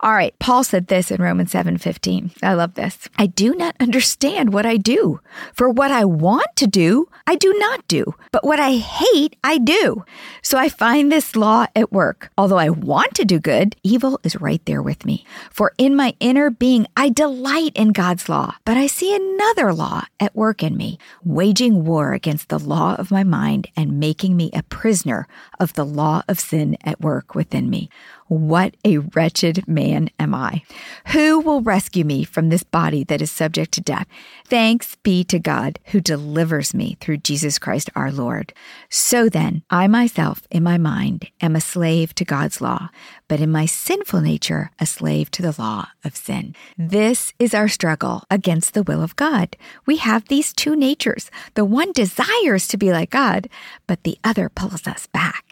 All 0.00 0.12
right. 0.12 0.38
Paul 0.38 0.62
said 0.62 0.88
this 0.88 1.10
in 1.10 1.22
Romans 1.22 1.52
7 1.52 1.78
15. 1.78 2.32
I 2.42 2.52
love 2.52 2.74
this. 2.74 3.08
I 3.16 3.26
do 3.26 3.54
not 3.54 3.76
understand 3.80 4.52
what 4.52 4.66
I 4.66 4.76
do. 4.76 5.20
For 5.54 5.70
what 5.70 5.90
I 5.90 6.04
want 6.04 6.48
to 6.56 6.66
do, 6.66 7.08
I 7.26 7.36
do 7.36 7.54
not 7.58 7.88
do. 7.88 8.14
But 8.30 8.44
what 8.44 8.60
I 8.60 8.76
hate, 8.76 9.36
I 9.42 9.56
do. 9.56 10.04
So 10.42 10.58
I 10.58 10.68
find 10.68 11.10
this 11.10 11.34
law 11.34 11.66
at 11.74 11.92
work. 11.92 12.30
Although 12.36 12.58
I 12.58 12.68
want 12.68 13.14
to 13.14 13.24
do 13.24 13.38
good, 13.38 13.74
evil 13.82 14.20
is 14.22 14.40
right 14.40 14.62
there 14.66 14.82
with 14.82 15.06
me. 15.06 15.24
For 15.50 15.72
in 15.78 15.96
my 15.96 16.14
inner 16.20 16.50
being, 16.50 16.86
I 16.94 17.08
delight 17.08 17.72
in 17.74 17.92
God's 17.92 18.28
law, 18.28 18.56
but 18.66 18.76
I 18.76 18.86
see 18.86 19.16
another 19.16 19.72
law 19.72 20.04
at 20.18 20.36
work 20.36 20.62
in 20.62 20.76
me, 20.76 20.98
waging 21.24 21.84
war 21.84 22.12
against 22.12 22.48
the 22.50 22.58
law 22.58 22.96
of 22.96 23.10
my 23.10 23.24
mind 23.24 23.68
and 23.76 23.98
making 23.98 24.36
me 24.36 24.50
a 24.52 24.62
prisoner 24.64 25.26
of 25.58 25.69
the 25.74 25.84
law 25.84 26.22
of 26.28 26.40
sin 26.40 26.76
at 26.84 27.00
work 27.00 27.34
within 27.34 27.70
me. 27.70 27.88
What 28.30 28.76
a 28.84 28.98
wretched 28.98 29.66
man 29.66 30.08
am 30.20 30.36
I. 30.36 30.62
Who 31.08 31.40
will 31.40 31.62
rescue 31.62 32.04
me 32.04 32.22
from 32.22 32.48
this 32.48 32.62
body 32.62 33.02
that 33.04 33.20
is 33.20 33.28
subject 33.28 33.72
to 33.72 33.80
death? 33.80 34.06
Thanks 34.46 34.94
be 35.02 35.24
to 35.24 35.40
God 35.40 35.80
who 35.86 36.00
delivers 36.00 36.72
me 36.72 36.96
through 37.00 37.16
Jesus 37.16 37.58
Christ 37.58 37.90
our 37.96 38.12
Lord. 38.12 38.52
So 38.88 39.28
then, 39.28 39.62
I 39.68 39.88
myself, 39.88 40.46
in 40.48 40.62
my 40.62 40.78
mind, 40.78 41.28
am 41.40 41.56
a 41.56 41.60
slave 41.60 42.14
to 42.14 42.24
God's 42.24 42.60
law, 42.60 42.90
but 43.26 43.40
in 43.40 43.50
my 43.50 43.66
sinful 43.66 44.20
nature, 44.20 44.70
a 44.78 44.86
slave 44.86 45.32
to 45.32 45.42
the 45.42 45.60
law 45.60 45.88
of 46.04 46.14
sin. 46.14 46.54
This 46.78 47.32
is 47.40 47.52
our 47.52 47.66
struggle 47.66 48.22
against 48.30 48.74
the 48.74 48.84
will 48.84 49.02
of 49.02 49.16
God. 49.16 49.56
We 49.86 49.96
have 49.96 50.28
these 50.28 50.52
two 50.52 50.76
natures. 50.76 51.32
The 51.54 51.64
one 51.64 51.90
desires 51.90 52.68
to 52.68 52.76
be 52.76 52.92
like 52.92 53.10
God, 53.10 53.48
but 53.88 54.04
the 54.04 54.18
other 54.22 54.48
pulls 54.48 54.86
us 54.86 55.08
back. 55.08 55.49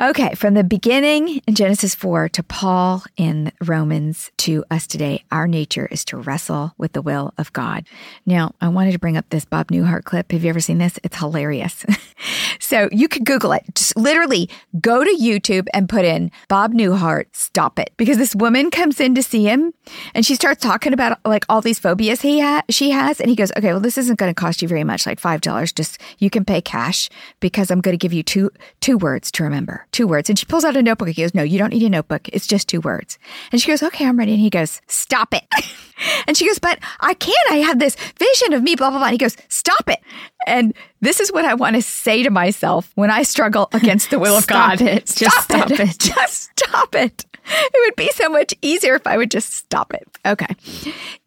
Okay, 0.00 0.32
from 0.34 0.54
the 0.54 0.64
beginning 0.64 1.42
in 1.46 1.54
Genesis 1.54 1.94
4 1.94 2.30
to 2.30 2.42
Paul 2.42 3.04
in 3.18 3.52
Romans 3.62 4.30
to 4.38 4.64
us 4.70 4.86
today, 4.86 5.24
our 5.30 5.46
nature 5.46 5.86
is 5.90 6.06
to 6.06 6.16
wrestle 6.16 6.72
with 6.78 6.94
the 6.94 7.02
will 7.02 7.34
of 7.36 7.52
God. 7.52 7.86
Now, 8.24 8.54
I 8.62 8.68
wanted 8.68 8.92
to 8.92 8.98
bring 8.98 9.18
up 9.18 9.28
this 9.28 9.44
Bob 9.44 9.68
Newhart 9.68 10.04
clip. 10.04 10.32
Have 10.32 10.42
you 10.42 10.48
ever 10.48 10.60
seen 10.60 10.78
this? 10.78 10.98
It's 11.02 11.18
hilarious. 11.18 11.84
so 12.60 12.88
you 12.90 13.08
could 13.08 13.26
Google 13.26 13.52
it. 13.52 13.62
Just 13.74 13.94
literally 13.94 14.48
go 14.80 15.04
to 15.04 15.10
YouTube 15.20 15.66
and 15.74 15.86
put 15.86 16.06
in 16.06 16.30
Bob 16.48 16.72
Newhart, 16.72 17.26
stop 17.32 17.78
it. 17.78 17.92
Because 17.98 18.16
this 18.16 18.34
woman 18.34 18.70
comes 18.70 19.00
in 19.00 19.14
to 19.16 19.22
see 19.22 19.44
him 19.44 19.74
and 20.14 20.24
she 20.24 20.34
starts 20.34 20.62
talking 20.62 20.94
about 20.94 21.18
like 21.26 21.44
all 21.50 21.60
these 21.60 21.78
phobias 21.78 22.22
he 22.22 22.40
ha- 22.40 22.62
she 22.70 22.88
has. 22.88 23.20
And 23.20 23.28
he 23.28 23.36
goes, 23.36 23.52
okay, 23.54 23.72
well, 23.72 23.80
this 23.80 23.98
isn't 23.98 24.18
going 24.18 24.32
to 24.32 24.40
cost 24.40 24.62
you 24.62 24.68
very 24.68 24.82
much, 24.82 25.04
like 25.04 25.20
$5. 25.20 25.74
Just 25.74 26.00
you 26.18 26.30
can 26.30 26.46
pay 26.46 26.62
cash 26.62 27.10
because 27.40 27.70
I'm 27.70 27.82
going 27.82 27.92
to 27.92 28.02
give 28.02 28.14
you 28.14 28.22
two, 28.22 28.50
two 28.80 28.96
words 28.96 29.30
to 29.32 29.44
remember 29.44 29.86
two 29.92 30.06
words. 30.06 30.28
And 30.28 30.38
she 30.38 30.46
pulls 30.46 30.64
out 30.64 30.76
a 30.76 30.82
notebook. 30.82 31.08
He 31.08 31.22
goes, 31.22 31.34
No, 31.34 31.42
you 31.42 31.58
don't 31.58 31.70
need 31.70 31.82
a 31.82 31.88
notebook. 31.88 32.28
It's 32.32 32.46
just 32.46 32.68
two 32.68 32.80
words. 32.80 33.18
And 33.52 33.60
she 33.60 33.68
goes, 33.68 33.82
Okay, 33.82 34.06
I'm 34.06 34.18
ready. 34.18 34.32
And 34.32 34.40
he 34.40 34.50
goes, 34.50 34.80
Stop 34.86 35.34
it. 35.34 35.44
and 36.26 36.36
she 36.36 36.46
goes, 36.46 36.58
But 36.58 36.78
I 37.00 37.14
can't. 37.14 37.50
I 37.50 37.56
have 37.56 37.78
this 37.78 37.96
vision 38.18 38.52
of 38.52 38.62
me, 38.62 38.74
blah, 38.76 38.90
blah, 38.90 38.98
blah. 38.98 39.08
And 39.08 39.12
he 39.12 39.18
goes, 39.18 39.36
Stop 39.48 39.88
it. 39.88 40.00
And 40.46 40.74
this 41.00 41.20
is 41.20 41.32
what 41.32 41.44
I 41.44 41.54
want 41.54 41.76
to 41.76 41.82
say 41.82 42.22
to 42.22 42.30
myself 42.30 42.90
when 42.94 43.10
I 43.10 43.22
struggle 43.22 43.68
against 43.72 44.10
the 44.10 44.18
will 44.18 44.36
of 44.36 44.44
stop 44.44 44.78
God. 44.78 44.80
It. 44.82 45.06
Just 45.16 45.44
stop, 45.44 45.70
it. 45.70 45.80
it. 45.80 45.98
Just 45.98 46.50
stop 46.58 46.94
it. 46.94 47.26
It 47.46 47.86
would 47.86 47.96
be 47.96 48.10
so 48.12 48.28
much 48.28 48.54
easier 48.62 48.94
if 48.94 49.06
I 49.06 49.16
would 49.16 49.30
just 49.30 49.52
stop 49.52 49.92
it. 49.92 50.06
Okay. 50.24 50.54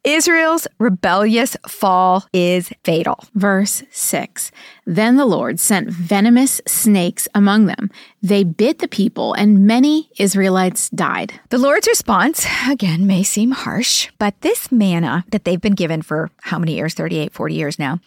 Israel's 0.03 0.67
rebellious 0.79 1.55
fall 1.65 2.25
is 2.33 2.69
fatal. 2.83 3.23
Verse 3.35 3.83
6 3.89 4.51
Then 4.85 5.15
the 5.15 5.25
Lord 5.25 5.61
sent 5.61 5.89
venomous 5.89 6.59
snakes 6.67 7.29
among 7.33 7.67
them. 7.67 7.89
They 8.21 8.43
bit 8.43 8.79
the 8.79 8.89
people, 8.89 9.33
and 9.33 9.65
many 9.65 10.09
Israelites 10.19 10.89
died. 10.89 11.39
The 11.49 11.57
Lord's 11.57 11.87
response, 11.87 12.45
again, 12.67 13.07
may 13.07 13.23
seem 13.23 13.51
harsh, 13.51 14.09
but 14.19 14.39
this 14.41 14.71
manna 14.71 15.23
that 15.29 15.45
they've 15.45 15.59
been 15.59 15.73
given 15.73 16.01
for 16.01 16.31
how 16.41 16.59
many 16.59 16.75
years? 16.75 16.93
38, 16.93 17.33
40 17.33 17.55
years 17.55 17.79
now, 17.79 17.99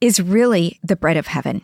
is 0.00 0.20
really 0.20 0.78
the 0.82 0.96
bread 0.96 1.16
of 1.16 1.26
heaven. 1.26 1.62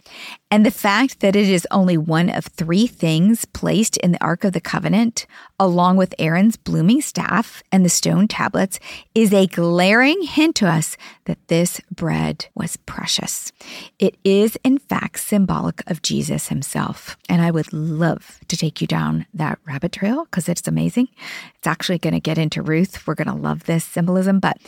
And 0.51 0.65
the 0.65 0.71
fact 0.71 1.21
that 1.21 1.35
it 1.35 1.49
is 1.49 1.67
only 1.71 1.97
one 1.97 2.31
of 2.31 2.47
three 2.47 2.87
things 2.87 3.45
placed 3.47 3.97
in 3.99 4.13
the 4.13 4.23
Ark 4.23 4.45
of 4.45 4.53
the 4.53 4.61
Covenant, 4.61 5.27
along 5.59 5.97
with 5.97 6.15
Aaron's 6.19 6.57
blooming 6.57 7.01
staff 7.01 7.63
and 7.73 7.85
the 7.85 7.89
stone 7.89 8.29
tablets, 8.29 8.79
is 9.15 9.33
a 9.33 9.47
glaring 9.71 10.23
hint 10.23 10.55
to 10.55 10.69
us 10.69 10.97
that 11.25 11.49
this 11.49 11.81
bread 11.91 12.47
was 12.55 12.77
precious. 12.77 13.51
It 13.99 14.17
is, 14.23 14.57
in 14.63 14.79
fact, 14.79 15.19
symbolic 15.19 15.83
of 15.91 16.03
Jesus 16.03 16.47
himself. 16.47 17.17
And 17.29 17.43
I 17.43 17.51
would 17.51 17.73
love 17.73 18.39
to 18.47 18.57
take 18.57 18.81
you 18.81 18.87
down 18.87 19.27
that 19.35 19.59
rabbit 19.67 19.91
trail 19.91 20.25
because 20.25 20.49
it's 20.49 20.69
amazing. 20.69 21.09
It's 21.57 21.67
actually 21.67 21.99
going 21.99 22.15
to 22.15 22.21
get 22.21 22.39
into 22.39 22.63
Ruth. 22.63 23.05
We're 23.09 23.17
going 23.17 23.27
to 23.27 23.35
love 23.35 23.65
this 23.65 23.85
symbolism. 23.85 24.39
But 24.39 24.59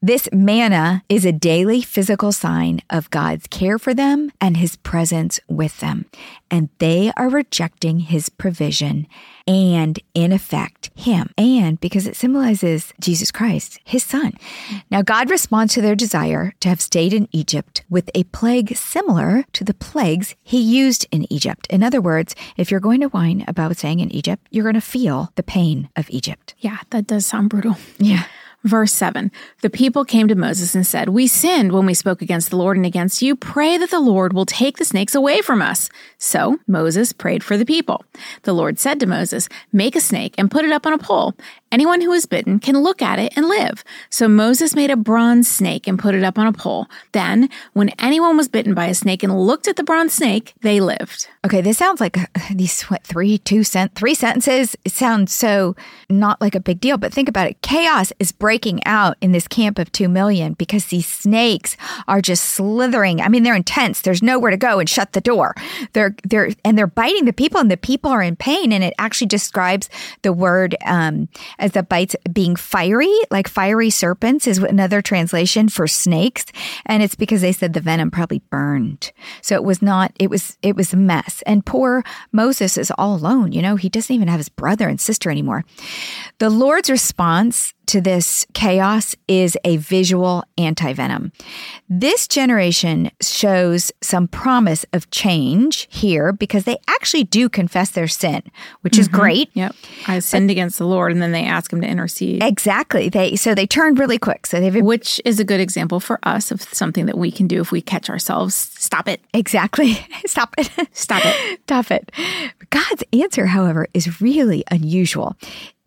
this 0.00 0.28
manna 0.32 1.02
is 1.08 1.24
a 1.24 1.32
daily 1.32 1.82
physical 1.82 2.30
sign 2.30 2.80
of 2.90 3.10
God's 3.10 3.48
care 3.48 3.76
for 3.76 3.92
them 3.92 4.30
and 4.40 4.56
his 4.56 4.76
presence 4.76 5.40
with 5.48 5.80
them. 5.80 6.06
And 6.48 6.68
they 6.78 7.10
are 7.16 7.28
rejecting 7.28 7.98
his 7.98 8.28
provision 8.28 9.08
and, 9.48 9.98
in 10.14 10.30
effect, 10.30 10.90
him. 10.94 11.30
And 11.38 11.80
because 11.80 12.06
it 12.06 12.14
symbolizes 12.14 12.92
Jesus 13.00 13.32
Christ, 13.32 13.80
his 13.82 14.04
son. 14.04 14.34
Now, 14.90 15.02
God 15.02 15.30
responds 15.30 15.72
to 15.74 15.80
their 15.80 15.96
desire 15.96 16.52
to 16.60 16.68
have 16.68 16.80
stayed 16.80 17.14
in 17.14 17.28
Egypt 17.32 17.82
with 17.88 18.10
a 18.14 18.24
plague 18.24 18.76
similar 18.76 19.44
to 19.54 19.64
the 19.64 19.74
plagues 19.74 20.36
he 20.42 20.60
used 20.60 21.06
in 21.10 21.30
Egypt. 21.32 21.66
In 21.70 21.82
other 21.82 22.00
words, 22.00 22.36
if 22.58 22.70
you're 22.70 22.78
going 22.78 23.00
to 23.00 23.08
whine 23.08 23.44
about 23.48 23.76
staying 23.78 24.00
in 24.00 24.12
Egypt, 24.12 24.46
you're 24.50 24.64
going 24.64 24.74
to 24.74 24.80
feel 24.80 25.32
the 25.36 25.42
pain 25.42 25.88
of 25.96 26.10
Egypt. 26.10 26.54
Yeah, 26.58 26.78
that 26.90 27.06
does 27.06 27.24
sound 27.24 27.48
brutal. 27.48 27.76
Yeah. 27.98 28.24
Verse 28.64 28.92
7 28.92 29.30
The 29.62 29.70
people 29.70 30.04
came 30.04 30.26
to 30.28 30.34
Moses 30.34 30.74
and 30.74 30.86
said, 30.86 31.10
We 31.10 31.26
sinned 31.26 31.72
when 31.72 31.86
we 31.86 31.94
spoke 31.94 32.22
against 32.22 32.50
the 32.50 32.56
Lord 32.56 32.76
and 32.76 32.84
against 32.84 33.22
you. 33.22 33.36
Pray 33.36 33.78
that 33.78 33.90
the 33.90 34.00
Lord 34.00 34.32
will 34.32 34.46
take 34.46 34.78
the 34.78 34.84
snakes 34.84 35.14
away 35.14 35.42
from 35.42 35.62
us. 35.62 35.88
So 36.18 36.58
Moses 36.66 37.12
prayed 37.12 37.44
for 37.44 37.56
the 37.56 37.64
people. 37.64 38.04
The 38.42 38.52
Lord 38.52 38.78
said 38.78 38.98
to 39.00 39.06
Moses, 39.06 39.48
Make 39.72 39.94
a 39.94 40.00
snake 40.00 40.34
and 40.36 40.50
put 40.50 40.64
it 40.64 40.72
up 40.72 40.86
on 40.86 40.92
a 40.92 40.98
pole. 40.98 41.34
Anyone 41.70 42.00
who 42.00 42.12
is 42.12 42.24
bitten 42.24 42.60
can 42.60 42.78
look 42.78 43.02
at 43.02 43.18
it 43.18 43.34
and 43.36 43.46
live. 43.46 43.84
So 44.08 44.26
Moses 44.26 44.74
made 44.74 44.90
a 44.90 44.96
bronze 44.96 45.48
snake 45.48 45.86
and 45.86 45.98
put 45.98 46.14
it 46.14 46.24
up 46.24 46.38
on 46.38 46.46
a 46.46 46.52
pole. 46.52 46.86
Then, 47.12 47.50
when 47.74 47.90
anyone 47.98 48.38
was 48.38 48.48
bitten 48.48 48.72
by 48.72 48.86
a 48.86 48.94
snake 48.94 49.22
and 49.22 49.38
looked 49.38 49.68
at 49.68 49.76
the 49.76 49.84
bronze 49.84 50.14
snake, 50.14 50.54
they 50.62 50.80
lived. 50.80 51.28
Okay, 51.44 51.60
this 51.60 51.76
sounds 51.76 52.00
like 52.00 52.16
uh, 52.16 52.26
these 52.54 52.82
what 52.84 53.04
three, 53.04 53.36
two 53.36 53.64
cent, 53.64 53.94
three 53.94 54.14
sentences. 54.14 54.76
It 54.84 54.92
sounds 54.92 55.34
so 55.34 55.76
not 56.08 56.40
like 56.40 56.54
a 56.54 56.60
big 56.60 56.80
deal, 56.80 56.96
but 56.96 57.12
think 57.12 57.28
about 57.28 57.48
it. 57.48 57.60
Chaos 57.60 58.12
is 58.18 58.32
breaking 58.48 58.82
out 58.86 59.14
in 59.20 59.32
this 59.32 59.46
camp 59.46 59.78
of 59.78 59.92
two 59.92 60.08
million 60.08 60.54
because 60.54 60.86
these 60.86 61.06
snakes 61.06 61.76
are 62.06 62.22
just 62.22 62.46
slithering. 62.46 63.20
I 63.20 63.28
mean, 63.28 63.42
they're 63.42 63.54
intense. 63.54 64.00
There's 64.00 64.22
nowhere 64.22 64.50
to 64.50 64.56
go 64.56 64.78
and 64.78 64.88
shut 64.88 65.12
the 65.12 65.20
door. 65.20 65.54
They're 65.92 66.16
they're 66.24 66.52
and 66.64 66.78
they're 66.78 66.86
biting 66.86 67.26
the 67.26 67.34
people, 67.34 67.60
and 67.60 67.70
the 67.70 67.76
people 67.76 68.10
are 68.10 68.22
in 68.22 68.36
pain. 68.36 68.72
And 68.72 68.82
it 68.82 68.94
actually 68.98 69.26
describes 69.26 69.90
the 70.22 70.32
word 70.32 70.76
um, 70.86 71.28
as 71.58 71.72
the 71.72 71.82
bites 71.82 72.16
being 72.32 72.56
fiery, 72.56 73.14
like 73.30 73.48
fiery 73.48 73.90
serpents 73.90 74.46
is 74.46 74.56
another 74.56 75.02
translation 75.02 75.68
for 75.68 75.86
snakes. 75.86 76.46
And 76.86 77.02
it's 77.02 77.16
because 77.16 77.42
they 77.42 77.52
said 77.52 77.74
the 77.74 77.82
venom 77.82 78.10
probably 78.10 78.40
burned. 78.48 79.12
So 79.42 79.56
it 79.56 79.64
was 79.64 79.82
not, 79.82 80.12
it 80.18 80.30
was, 80.30 80.56
it 80.62 80.74
was 80.74 80.94
a 80.94 80.96
mess. 80.96 81.42
And 81.44 81.66
poor 81.66 82.02
Moses 82.32 82.78
is 82.78 82.90
all 82.96 83.14
alone. 83.14 83.52
You 83.52 83.60
know, 83.60 83.76
he 83.76 83.90
doesn't 83.90 84.14
even 84.14 84.28
have 84.28 84.40
his 84.40 84.48
brother 84.48 84.88
and 84.88 84.98
sister 84.98 85.30
anymore. 85.30 85.66
The 86.38 86.48
Lord's 86.48 86.88
response 86.88 87.74
to 87.88 88.00
this 88.02 88.46
chaos 88.52 89.16
is 89.26 89.56
a 89.64 89.78
visual 89.78 90.44
anti 90.56 90.92
venom. 90.92 91.32
This 91.88 92.28
generation 92.28 93.10
shows 93.22 93.90
some 94.02 94.28
promise 94.28 94.84
of 94.92 95.10
change 95.10 95.88
here 95.90 96.32
because 96.32 96.64
they 96.64 96.76
actually 96.86 97.24
do 97.24 97.48
confess 97.48 97.90
their 97.90 98.06
sin, 98.06 98.42
which 98.82 98.98
is 98.98 99.08
mm-hmm. 99.08 99.20
great. 99.20 99.50
Yep. 99.54 99.74
I 100.06 100.18
sinned 100.18 100.50
against 100.50 100.78
the 100.78 100.86
Lord, 100.86 101.12
and 101.12 101.22
then 101.22 101.32
they 101.32 101.44
ask 101.44 101.72
him 101.72 101.80
to 101.80 101.88
intercede. 101.88 102.42
Exactly. 102.42 103.08
They 103.08 103.36
so 103.36 103.54
they 103.54 103.66
turned 103.66 103.98
really 103.98 104.18
quick. 104.18 104.46
So 104.46 104.60
they've 104.60 104.82
Which 104.82 105.20
is 105.24 105.40
a 105.40 105.44
good 105.44 105.60
example 105.60 105.98
for 105.98 106.20
us 106.22 106.50
of 106.50 106.62
something 106.62 107.06
that 107.06 107.16
we 107.16 107.32
can 107.32 107.46
do 107.46 107.60
if 107.60 107.72
we 107.72 107.80
catch 107.80 108.10
ourselves. 108.10 108.54
Stop 108.54 109.08
it. 109.08 109.20
exactly 109.32 109.94
stop 110.26 110.54
it. 110.58 110.70
Stop 110.92 111.22
it. 111.24 111.60
Stop 111.68 111.90
it. 111.90 112.10
God's 112.70 113.02
answer, 113.12 113.46
however, 113.46 113.86
is 113.94 114.20
really 114.20 114.64
unusual. 114.70 115.36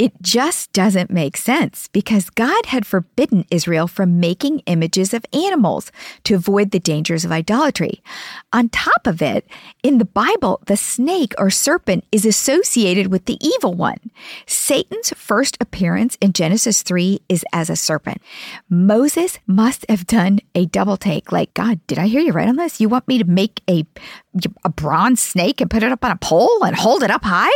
It 0.01 0.20
just 0.20 0.74
doesn't 0.74 1.12
make 1.12 1.38
sense 1.38 1.88
because 1.89 2.31
God 2.31 2.65
had 2.65 2.88
forbidden 2.88 3.46
Israel 3.51 3.88
from 3.88 4.20
making 4.20 4.63
images 4.65 5.13
of 5.13 5.24
animals 5.31 5.91
to 6.24 6.34
avoid 6.34 6.72
the 6.72 6.79
dangers 6.79 7.24
of 7.24 7.31
idolatry. 7.31 8.01
On 8.51 8.67
top 8.67 9.05
of 9.05 9.22
it, 9.22 9.46
in 9.84 10.00
the 10.00 10.05
Bible, 10.05 10.60
the 10.65 10.75
snake 10.75 11.36
or 11.38 11.51
serpent 11.51 12.03
is 12.12 12.25
associated 12.25 13.12
with 13.12 13.25
the 13.25 13.38
evil 13.46 13.75
one. 13.75 14.10
Satan's 14.48 15.12
first 15.12 15.55
appearance 15.62 16.17
in 16.20 16.34
Genesis 16.34 16.81
3 16.81 17.22
is 17.29 17.46
as 17.53 17.70
a 17.70 17.75
serpent. 17.75 18.24
Moses 18.72 19.38
must 19.46 19.86
have 19.88 20.08
done 20.08 20.39
a 20.55 20.65
double 20.65 20.98
take 20.98 21.31
like, 21.31 21.53
God, 21.53 21.79
did 21.86 22.00
I 22.00 22.08
hear 22.08 22.22
you 22.22 22.31
right 22.31 22.50
on 22.50 22.55
this? 22.55 22.81
You 22.81 22.89
want 22.89 23.08
me 23.08 23.20
to 23.20 23.25
make 23.25 23.62
a 23.70 23.86
a 24.63 24.70
bronze 24.70 25.22
snake 25.22 25.60
and 25.60 25.70
put 25.70 25.84
it 25.84 25.91
up 25.91 26.05
on 26.05 26.12
a 26.12 26.15
pole 26.15 26.63
and 26.63 26.75
hold 26.75 27.03
it 27.03 27.12
up 27.12 27.24
high? 27.24 27.51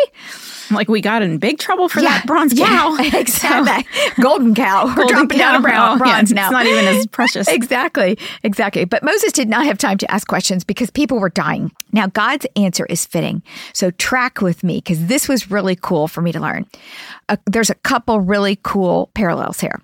Like 0.71 0.89
we 0.89 0.99
got 0.99 1.21
in 1.21 1.37
big 1.37 1.57
trouble 1.57 1.87
for 1.87 2.01
yeah, 2.01 2.09
that 2.09 2.25
bronze 2.35 2.53
cow. 2.53 2.97
Yeah, 2.99 3.19
exactly. 3.19 3.85
So, 4.15 4.21
golden 4.21 4.55
cow. 4.55 4.93
We're 4.95 5.05
dropping 5.05 5.37
cow. 5.39 5.51
down 5.51 5.53
to 5.55 5.59
brown, 5.61 5.97
bronze 5.99 6.31
yeah, 6.31 6.35
now. 6.35 6.45
It's 6.47 6.51
not 6.51 6.65
even 6.65 6.85
as 6.85 7.07
precious. 7.07 7.47
exactly. 7.47 8.17
Exactly. 8.43 8.85
But 8.85 9.03
Moses 9.03 9.31
did 9.31 9.49
not 9.49 9.65
have 9.65 9.77
time 9.77 9.97
to 9.99 10.11
ask 10.11 10.27
questions 10.27 10.63
because 10.63 10.89
people 10.89 11.19
were 11.19 11.29
dying. 11.29 11.71
Now, 11.91 12.07
God's 12.07 12.45
answer 12.55 12.85
is 12.85 13.05
fitting. 13.05 13.41
So 13.73 13.91
track 13.91 14.41
with 14.41 14.63
me 14.63 14.77
because 14.77 15.05
this 15.07 15.27
was 15.27 15.49
really 15.49 15.75
cool 15.75 16.07
for 16.07 16.21
me 16.21 16.31
to 16.31 16.39
learn. 16.39 16.65
Uh, 17.29 17.37
there's 17.45 17.69
a 17.69 17.75
couple 17.75 18.19
really 18.19 18.57
cool 18.63 19.09
parallels 19.13 19.59
here. 19.59 19.81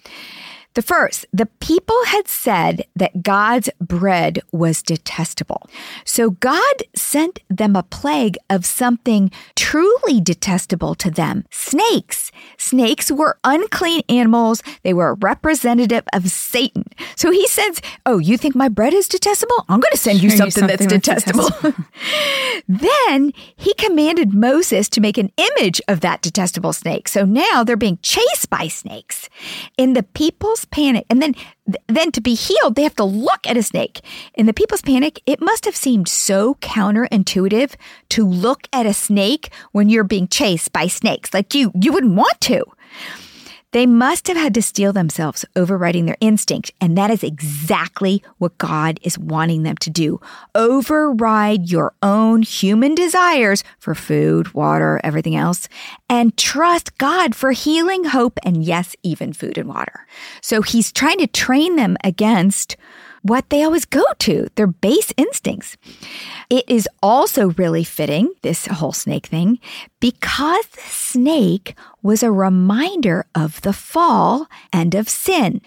The 0.74 0.82
first, 0.82 1.25
the 1.34 1.48
people 1.60 2.06
had 2.06 2.30
said 2.30 2.86
that 2.96 3.24
God's 3.24 3.70
bread 3.82 4.40
was 4.54 4.82
detestable. 4.82 5.70
So 6.06 6.32
God 6.32 6.75
sent 6.96 7.40
them 7.50 7.75
a 7.75 7.84
plague 7.84 8.38
of 8.50 8.66
something 8.66 9.32
truly 9.56 10.22
detestable 10.22 10.96
to 10.96 11.12
them 11.12 11.44
snakes. 11.51 12.32
Snakes 12.58 13.12
were 13.12 13.38
unclean 13.44 14.04
animals, 14.08 14.63
they 14.84 14.94
were 14.94 15.10
a 15.10 15.13
representative 15.16 16.04
of 16.13 16.30
Satan. 16.30 16.86
So 17.18 17.32
he 17.32 17.48
says, 17.48 17.82
Oh, 18.06 18.18
you 18.18 18.38
think 18.38 18.56
my 18.56 18.70
bread 18.70 18.94
is 18.94 19.10
detestable? 19.10 19.66
I'm 19.68 19.82
going 19.82 19.92
to 19.92 19.98
send 19.98 20.24
you 20.24 20.30
something, 20.30 20.63
you 20.63 20.70
something 20.70 20.88
that's, 20.88 20.94
detestable. 20.94 21.50
detestable. 21.50 21.86
then 22.68 23.34
he 23.56 23.74
commanded 23.74 24.34
Moses 24.34 24.88
to 24.90 25.01
make 25.01 25.18
an 25.18 25.32
image 25.36 25.82
of 25.88 26.00
that 26.00 26.22
detestable 26.22 26.74
snake. 26.74 27.08
So 27.08 27.25
now 27.25 27.63
they're 27.63 27.75
being 27.75 28.00
chased 28.01 28.50
by 28.50 28.68
snakes. 28.68 29.30
In 29.78 29.94
the 29.94 30.04
people's 30.04 30.61
people's 30.62 30.65
panic, 30.65 31.06
and 31.10 31.22
then 31.22 31.36
then 31.88 32.12
to 32.12 32.22
be 32.22 32.36
healed, 32.36 32.75
they 32.75 32.84
have 32.84 32.96
to 32.96 33.03
look 33.03 33.46
at 33.46 33.58
a 33.58 33.63
snake. 33.63 34.01
In 34.34 34.46
the 34.46 34.53
people's 34.53 34.82
panic, 34.82 35.22
it 35.25 35.39
must 35.39 35.65
have 35.65 35.75
seemed 35.75 36.08
so 36.08 36.56
counterintuitive 36.56 37.75
to 38.10 38.27
look 38.27 38.68
at 38.74 38.86
a 38.86 38.94
snake 38.94 39.51
when 39.72 39.89
you're 39.89 40.03
being 40.03 40.27
chased 40.27 40.74
by 40.74 40.88
snakes. 40.88 41.34
Like 41.34 41.53
you, 41.53 41.72
you 41.80 41.94
wouldn't 41.94 42.15
want 42.15 42.39
to. 42.41 42.65
They 43.72 43.86
must 43.86 44.28
have 44.28 44.38
had 44.38 44.54
to 44.56 44.62
steel 44.62 44.92
themselves, 44.92 45.46
overriding 45.56 46.06
their 46.06 46.18
instinct. 46.20 46.72
And 46.82 46.98
that 46.98 47.10
is 47.10 47.24
exactly 47.24 48.22
what 48.38 48.58
God 48.58 49.00
is 49.01 49.18
wanting 49.18 49.63
them 49.63 49.78
to 49.78 49.90
do. 49.90 50.20
Override 50.54 51.70
your 51.70 51.94
own 52.01 52.42
human 52.42 52.96
desires 52.96 53.63
for 53.80 53.96
food, 53.96 54.54
water, 54.54 55.00
everything 55.04 55.36
else, 55.36 55.70
and 56.10 56.36
trust 56.36 56.98
God 56.98 57.34
for 57.34 57.51
healing, 57.51 58.04
hope, 58.04 58.38
and 58.44 58.63
yes, 58.63 58.96
even 59.04 59.32
food 59.32 59.58
and 59.58 59.70
water. 59.70 60.06
So 60.42 60.62
he's 60.62 60.92
trying 60.92 61.20
to 61.20 61.28
train 61.28 61.78
them 61.78 61.96
against 62.04 62.75
what 63.22 63.50
they 63.50 63.63
always 63.63 63.86
go 63.86 64.04
to, 64.20 64.48
their 64.56 64.68
base 64.68 65.13
instincts. 65.18 65.78
It 66.50 66.66
is 66.68 66.88
also 67.01 67.50
really 67.51 67.84
fitting, 67.84 68.34
this 68.42 68.66
whole 68.66 68.94
snake 68.94 69.28
thing, 69.28 69.60
because 70.00 70.66
the 70.68 70.82
snake 70.82 71.75
was 72.01 72.24
a 72.24 72.32
reminder 72.32 73.25
of 73.36 73.62
the 73.62 73.74
fall 73.74 74.48
and 74.74 74.96
of 74.96 75.08
sin. 75.08 75.62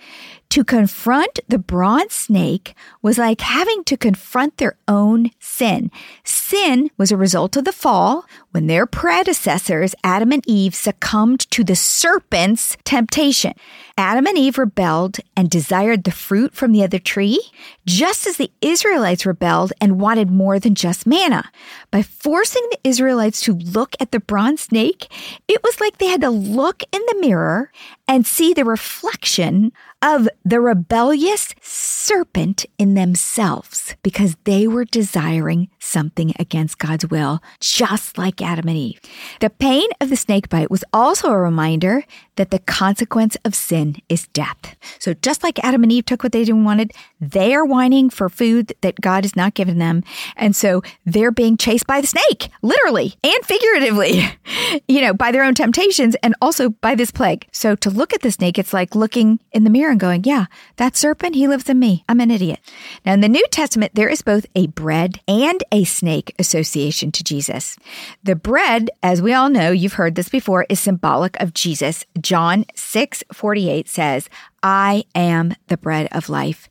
To 0.55 0.63
confront 0.63 1.41
the 1.49 1.59
bronze 1.59 2.13
snake 2.13 2.77
was 3.03 3.19
like 3.19 3.41
having 3.41 3.83
to 3.87 3.97
confront 3.97 4.59
their 4.59 4.77
own 4.87 5.33
sin. 5.41 5.91
Sin 6.23 6.91
was 6.97 7.11
a 7.11 7.17
result 7.17 7.57
of 7.57 7.65
the 7.65 7.73
fall 7.73 8.25
when 8.53 8.69
their 8.69 8.87
predecessors, 8.87 9.97
Adam 10.05 10.31
and 10.31 10.45
Eve, 10.47 10.77
succumbed 10.77 11.51
to 11.51 11.65
the 11.65 11.75
serpent's 11.75 12.77
temptation. 12.85 13.55
Adam 13.99 14.27
and 14.29 14.39
Eve 14.39 14.59
rebelled 14.59 15.19
and 15.37 15.51
desired 15.51 16.05
the 16.05 16.13
fruit 16.13 16.55
from 16.55 16.71
the 16.71 16.85
other 16.85 17.01
tree, 17.01 17.41
just 17.85 18.25
as 18.25 18.37
the 18.37 18.53
Israelites 18.61 19.27
rebelled 19.27 19.73
and 19.81 20.01
wanted 20.01 20.31
more 20.31 20.61
than 20.61 20.77
just 20.77 21.05
manna. 21.05 21.51
By 21.91 22.03
forcing 22.03 22.65
the 22.71 22.79
Israelites 22.85 23.41
to 23.43 23.55
look 23.55 23.97
at 23.99 24.13
the 24.13 24.21
bronze 24.21 24.63
snake, 24.63 25.13
it 25.49 25.65
was 25.65 25.81
like 25.81 25.99
they 25.99 26.07
had 26.07 26.21
to 26.21 26.31
look 26.31 26.85
in 26.93 27.03
the 27.09 27.21
mirror 27.21 27.73
and 28.07 28.25
see 28.25 28.53
the 28.53 28.65
reflection 28.65 29.73
of 30.05 30.29
the 30.45 30.61
rebellious 30.61 31.55
serpent 31.63 32.67
in 32.77 32.93
themselves 32.93 33.97
because 34.03 34.37
they 34.45 34.69
were 34.69 34.85
desiring 34.85 35.71
something 35.81 36.35
against 36.39 36.79
God's 36.79 37.07
will, 37.07 37.43
just 37.59 38.19
like 38.19 38.43
Adam 38.43 38.69
and 38.69 38.77
Eve. 38.77 39.01
The 39.41 39.49
pain 39.49 39.89
of 40.03 40.11
the 40.11 40.17
snake 40.17 40.51
bite 40.51 40.71
was 40.71 40.85
also 40.93 41.31
a 41.31 41.39
reminder 41.39 42.05
that 42.37 42.51
the 42.51 42.59
consequence 42.59 43.37
of 43.47 43.55
sin 43.55 43.97
is 44.11 44.27
death. 44.29 44.77
So 44.99 45.15
just 45.15 45.43
like 45.43 45.65
Adam 45.65 45.83
and 45.83 45.93
Eve 45.93 46.05
took 46.05 46.23
what 46.23 46.33
they 46.33 46.45
didn't 46.45 46.65
wanted, 46.65 46.93
they 47.19 47.55
are 47.55 47.65
whining 47.65 48.11
for 48.11 48.29
food 48.29 48.75
that 48.83 49.01
God 49.01 49.25
has 49.25 49.35
not 49.35 49.55
given 49.55 49.79
them. 49.79 50.03
And 50.37 50.55
so 50.55 50.83
they're 51.07 51.31
being 51.31 51.57
chased 51.57 51.87
by 51.87 52.03
the 52.03 52.07
snake, 52.07 52.51
literally 52.61 53.15
and 53.25 53.45
figuratively, 53.45 54.25
you 54.89 55.01
know, 55.01 55.15
by 55.15 55.33
their 55.33 55.45
own 55.45 55.55
temptations 55.55 56.15
and 56.23 56.35
also 56.43 56.69
by 56.69 56.95
this 56.95 57.11
plague. 57.11 57.47
So 57.53 57.75
to 57.77 57.89
look 57.89 58.13
at 58.13 58.21
the 58.21 58.31
snake, 58.31 58.59
it's 58.59 58.75
like 58.75 58.95
looking 58.95 59.41
in 59.53 59.65
the 59.65 59.71
mirror 59.71 59.94
and 59.95 60.01
going, 60.01 60.25
yeah, 60.25 60.47
that 60.77 60.97
serpent, 60.97 61.37
he 61.37 61.47
lives 61.47 61.69
in 61.69 61.79
me. 61.79 62.05
I'm 62.09 62.19
an 62.19 62.33
idiot. 62.33 62.59
Now, 63.07 63.13
in 63.13 63.21
the 63.21 63.29
New 63.29 63.47
Testament, 63.53 63.95
there 63.95 64.09
is 64.09 64.23
both 64.23 64.45
a 64.57 64.67
bread 64.67 65.21
and 65.29 65.63
a 65.71 65.85
snake 65.85 66.35
association 66.37 67.13
to 67.13 67.23
Jesus. 67.23 67.77
The 68.25 68.35
bread, 68.35 68.91
as 69.05 69.23
we 69.23 69.33
all 69.33 69.49
know, 69.49 69.71
you've 69.71 69.93
heard 69.93 70.17
this 70.17 70.29
before, 70.29 70.67
is 70.69 70.81
symbolic 70.81 71.41
of 71.41 71.55
Jesus. 71.55 72.05
John 72.21 72.65
6 72.75 73.23
48 73.33 73.89
says, 73.89 74.29
I 74.65 75.05
am 75.15 75.55
the 75.69 75.77
bread 75.77 76.09
of 76.11 76.29
life. 76.29 76.69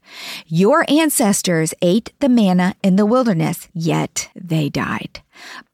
Your 0.48 0.84
ancestors 0.90 1.74
ate 1.82 2.12
the 2.20 2.28
manna 2.28 2.76
in 2.84 2.98
the 2.98 3.06
wilderness, 3.06 3.70
yet 3.72 4.30
they 4.36 4.68
died. 4.68 5.22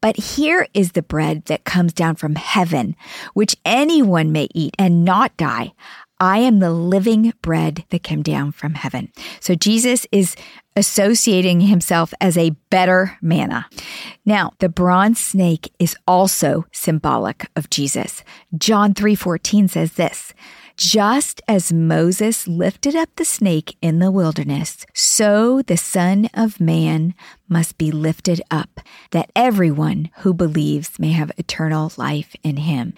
But 0.00 0.16
here 0.16 0.68
is 0.74 0.92
the 0.92 1.02
bread 1.02 1.46
that 1.46 1.64
comes 1.64 1.92
down 1.92 2.16
from 2.16 2.34
heaven, 2.34 2.94
which 3.34 3.56
anyone 3.64 4.32
may 4.32 4.48
eat 4.54 4.74
and 4.78 5.04
not 5.04 5.36
die. 5.36 5.72
I 6.20 6.38
am 6.38 6.58
the 6.58 6.70
living 6.70 7.32
bread 7.40 7.84
that 7.88 8.02
came 8.02 8.22
down 8.22 8.52
from 8.52 8.74
heaven. 8.74 9.10
So 9.40 9.54
Jesus 9.54 10.06
is 10.12 10.36
associating 10.76 11.62
himself 11.62 12.14
as 12.20 12.36
a 12.36 12.50
better 12.68 13.16
manna. 13.20 13.66
Now, 14.24 14.52
the 14.58 14.68
bronze 14.68 15.18
snake 15.18 15.72
is 15.78 15.96
also 16.06 16.66
symbolic 16.72 17.48
of 17.56 17.70
Jesus. 17.70 18.22
John 18.56 18.94
3:14 18.94 19.68
says 19.68 19.94
this, 19.94 20.32
just 20.76 21.42
as 21.46 21.74
Moses 21.74 22.48
lifted 22.48 22.96
up 22.96 23.10
the 23.16 23.24
snake 23.26 23.76
in 23.82 23.98
the 23.98 24.10
wilderness, 24.10 24.86
so 24.94 25.60
the 25.60 25.76
Son 25.76 26.30
of 26.32 26.58
Man 26.58 27.14
must 27.50 27.76
be 27.76 27.90
lifted 27.90 28.40
up, 28.50 28.80
that 29.10 29.30
everyone 29.36 30.10
who 30.18 30.32
believes 30.32 30.98
may 30.98 31.10
have 31.12 31.32
eternal 31.36 31.92
life 31.96 32.34
in 32.42 32.58
him. 32.58 32.94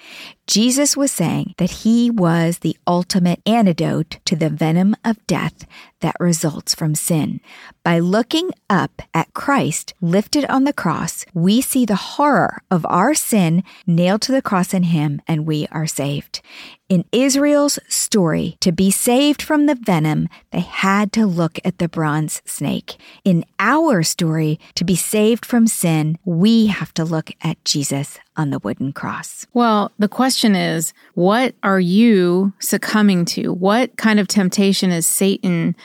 Jesus 0.46 0.96
was 0.96 1.10
saying 1.10 1.54
that 1.56 1.70
he 1.70 2.10
was 2.10 2.58
the 2.58 2.76
ultimate 2.86 3.40
antidote 3.46 4.18
to 4.26 4.36
the 4.36 4.50
venom 4.50 4.94
of 5.04 5.26
death 5.26 5.66
that 6.00 6.16
results 6.20 6.74
from 6.74 6.94
sin. 6.94 7.40
By 7.84 8.00
looking 8.00 8.50
up 8.68 9.02
at 9.14 9.32
Christ 9.34 9.94
lifted 10.00 10.44
on 10.46 10.64
the 10.64 10.72
cross, 10.72 11.24
we 11.32 11.60
see 11.60 11.86
the 11.86 11.94
horror 11.94 12.62
of 12.70 12.84
our 12.88 13.14
sin 13.14 13.62
nailed 13.86 14.22
to 14.22 14.32
the 14.32 14.42
cross 14.42 14.74
in 14.74 14.84
him, 14.84 15.22
and 15.26 15.46
we 15.46 15.66
are 15.70 15.86
saved. 15.86 16.42
In 16.88 17.04
Israel's 17.10 17.78
story, 17.88 18.58
to 18.60 18.70
be 18.70 18.90
saved 18.90 19.40
from 19.40 19.64
the 19.64 19.74
venom, 19.74 20.28
they 20.50 20.60
had 20.60 21.10
to 21.12 21.24
look 21.24 21.58
at 21.64 21.78
the 21.78 21.88
bronze 21.88 22.42
snake. 22.44 22.96
In 23.24 23.46
our 23.58 24.02
story, 24.02 24.41
story, 24.42 24.58
to 24.74 24.84
be 24.84 24.96
saved 24.96 25.46
from 25.46 25.66
sin, 25.66 26.18
we 26.24 26.66
have 26.66 26.92
to 26.94 27.04
look 27.04 27.30
at 27.42 27.62
Jesus 27.64 28.18
on 28.36 28.50
the 28.50 28.58
wooden 28.58 28.92
cross. 28.92 29.46
Well, 29.54 29.90
the 29.98 30.08
question 30.08 30.54
is, 30.54 30.92
what 31.14 31.54
are 31.62 31.80
you 31.80 32.52
succumbing 32.58 33.26
to? 33.26 33.52
What 33.52 33.96
kind 33.96 34.18
of 34.18 34.26
temptation 34.28 34.90
is 34.90 35.06
Satan 35.06 35.76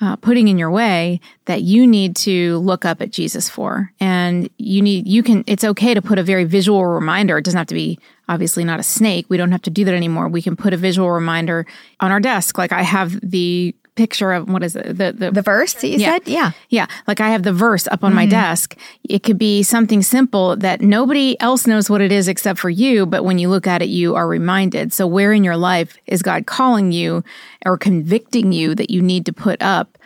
uh, 0.00 0.16
putting 0.16 0.48
in 0.48 0.58
your 0.58 0.70
way 0.70 1.20
that 1.46 1.62
you 1.62 1.86
need 1.86 2.16
to 2.16 2.58
look 2.58 2.84
up 2.84 3.00
at 3.00 3.10
Jesus 3.10 3.48
for? 3.48 3.92
And 4.00 4.50
you 4.58 4.82
need, 4.82 5.06
you 5.06 5.22
can, 5.22 5.44
it's 5.46 5.64
okay 5.64 5.94
to 5.94 6.02
put 6.02 6.18
a 6.18 6.22
very 6.22 6.44
visual 6.44 6.84
reminder. 6.84 7.38
It 7.38 7.44
doesn't 7.44 7.58
have 7.58 7.68
to 7.68 7.74
be 7.74 7.98
obviously 8.28 8.64
not 8.64 8.80
a 8.80 8.82
snake. 8.82 9.26
We 9.28 9.36
don't 9.36 9.52
have 9.52 9.62
to 9.62 9.70
do 9.70 9.84
that 9.84 9.94
anymore. 9.94 10.28
We 10.28 10.42
can 10.42 10.56
put 10.56 10.72
a 10.72 10.76
visual 10.76 11.10
reminder 11.10 11.66
on 12.00 12.10
our 12.10 12.20
desk. 12.20 12.58
Like 12.58 12.72
I 12.72 12.82
have 12.82 13.18
the 13.22 13.74
picture 13.94 14.32
of 14.32 14.48
what 14.48 14.62
is 14.62 14.74
it? 14.76 14.96
The 14.98 15.12
the, 15.12 15.30
the 15.30 15.42
verse 15.42 15.74
that 15.74 15.88
you 15.88 15.98
yeah. 15.98 16.12
said? 16.14 16.28
Yeah. 16.28 16.50
Yeah. 16.68 16.86
Like 17.06 17.20
I 17.20 17.28
have 17.30 17.42
the 17.42 17.52
verse 17.52 17.86
up 17.88 18.02
on 18.02 18.10
Mm-hmm. 18.10 18.16
my 18.16 18.26
desk. 18.26 18.76
It 19.08 19.22
could 19.22 19.38
be 19.38 19.62
something 19.62 20.02
simple 20.02 20.56
that 20.56 20.80
nobody 20.80 21.40
else 21.40 21.66
knows 21.66 21.88
what 21.90 22.00
it 22.00 22.10
is 22.12 22.28
except 22.28 22.58
for 22.58 22.70
you, 22.70 23.06
but 23.06 23.24
when 23.24 23.38
you 23.38 23.48
look 23.48 23.66
at 23.66 23.82
it, 23.82 23.88
you 23.88 24.14
are 24.14 24.26
reminded. 24.26 24.92
So 24.92 25.06
where 25.06 25.32
in 25.32 25.44
your 25.44 25.56
life 25.56 25.96
is 26.06 26.22
God 26.22 26.46
calling 26.46 26.92
you 26.92 27.22
or 27.64 27.76
convicting 27.78 28.52
you 28.52 28.74
that 28.74 28.90
you 28.90 29.00
need 29.02 29.26
to 29.26 29.32
put 29.32 29.62
up 29.62 29.98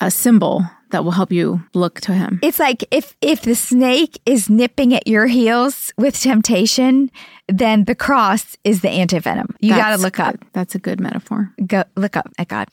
a 0.00 0.10
symbol 0.10 0.64
that 0.90 1.04
will 1.04 1.12
help 1.12 1.32
you 1.32 1.62
look 1.74 2.00
to 2.02 2.12
him? 2.12 2.38
It's 2.42 2.58
like 2.58 2.84
if 2.90 3.16
if 3.20 3.42
the 3.42 3.54
snake 3.54 4.20
is 4.26 4.50
nipping 4.50 4.92
at 4.94 5.06
your 5.06 5.26
heels 5.26 5.92
with 5.96 6.20
temptation, 6.20 7.10
then 7.58 7.84
the 7.84 7.94
cross 7.94 8.56
is 8.64 8.80
the 8.80 8.88
antivenom. 8.88 9.54
You 9.60 9.74
got 9.74 9.96
to 9.96 10.02
look 10.02 10.18
up. 10.18 10.38
good. 10.38 10.48
That's 10.52 10.74
a 10.74 10.78
good 10.78 11.00
metaphor. 11.00 11.52
Go 11.66 11.84
look 11.96 12.16
up 12.16 12.28
at 12.38 12.48
God. 12.48 12.68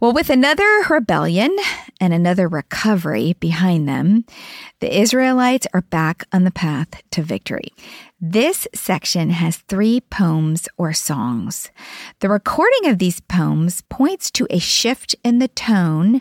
Well, 0.00 0.12
with 0.12 0.30
another 0.30 0.66
rebellion 0.88 1.56
and 2.00 2.12
another 2.12 2.48
recovery 2.48 3.34
behind 3.40 3.88
them, 3.88 4.24
the 4.80 4.98
Israelites 4.98 5.66
are 5.74 5.82
back 5.82 6.24
on 6.32 6.44
the 6.44 6.50
path 6.50 7.02
to 7.10 7.22
victory. 7.22 7.72
This 8.22 8.68
section 8.74 9.30
has 9.30 9.56
three 9.56 10.02
poems 10.02 10.68
or 10.76 10.92
songs. 10.92 11.70
The 12.20 12.28
recording 12.28 12.90
of 12.90 12.98
these 12.98 13.20
poems 13.20 13.82
points 13.88 14.30
to 14.32 14.46
a 14.50 14.58
shift 14.58 15.14
in 15.24 15.38
the 15.38 15.48
tone 15.48 16.20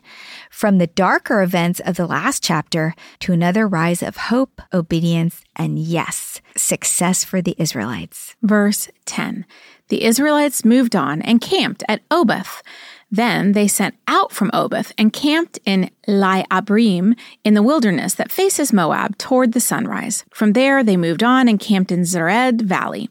from 0.50 0.78
the 0.78 0.88
darker 0.88 1.42
events 1.42 1.82
of 1.82 1.98
the 1.98 2.08
last 2.08 2.42
chapter 2.42 2.94
to 3.20 3.34
another 3.34 3.68
rise 3.68 4.02
of 4.02 4.16
hope, 4.16 4.62
obedience, 4.74 5.44
and 5.58 5.78
yes, 5.78 6.40
success 6.56 7.26
for 7.26 7.42
the 7.42 7.56
Israelites. 7.58 7.79
Verse 8.42 8.90
10 9.06 9.46
The 9.90 10.04
Israelites 10.04 10.66
moved 10.66 10.96
on 10.96 11.22
and 11.22 11.42
camped 11.42 11.84
at 11.88 12.02
Oboth. 12.12 12.62
Then 13.12 13.54
they 13.54 13.68
sent 13.68 13.96
out 14.08 14.32
from 14.32 14.52
Oboth 14.54 14.94
and 14.98 15.12
camped 15.12 15.60
in 15.66 15.90
Iye 16.10 16.48
Abarim 16.48 17.18
in 17.44 17.54
the 17.54 17.64
wilderness 17.64 18.16
that 18.16 18.32
faces 18.32 18.74
Moab 18.74 19.18
toward 19.18 19.54
the 19.54 19.60
sunrise. 19.60 20.26
From 20.34 20.54
there, 20.54 20.84
they 20.84 20.98
moved 20.98 21.24
on 21.24 21.48
and 21.48 21.60
camped 21.60 21.92
in 21.92 22.02
Zered 22.02 22.62
Valley. 22.62 23.10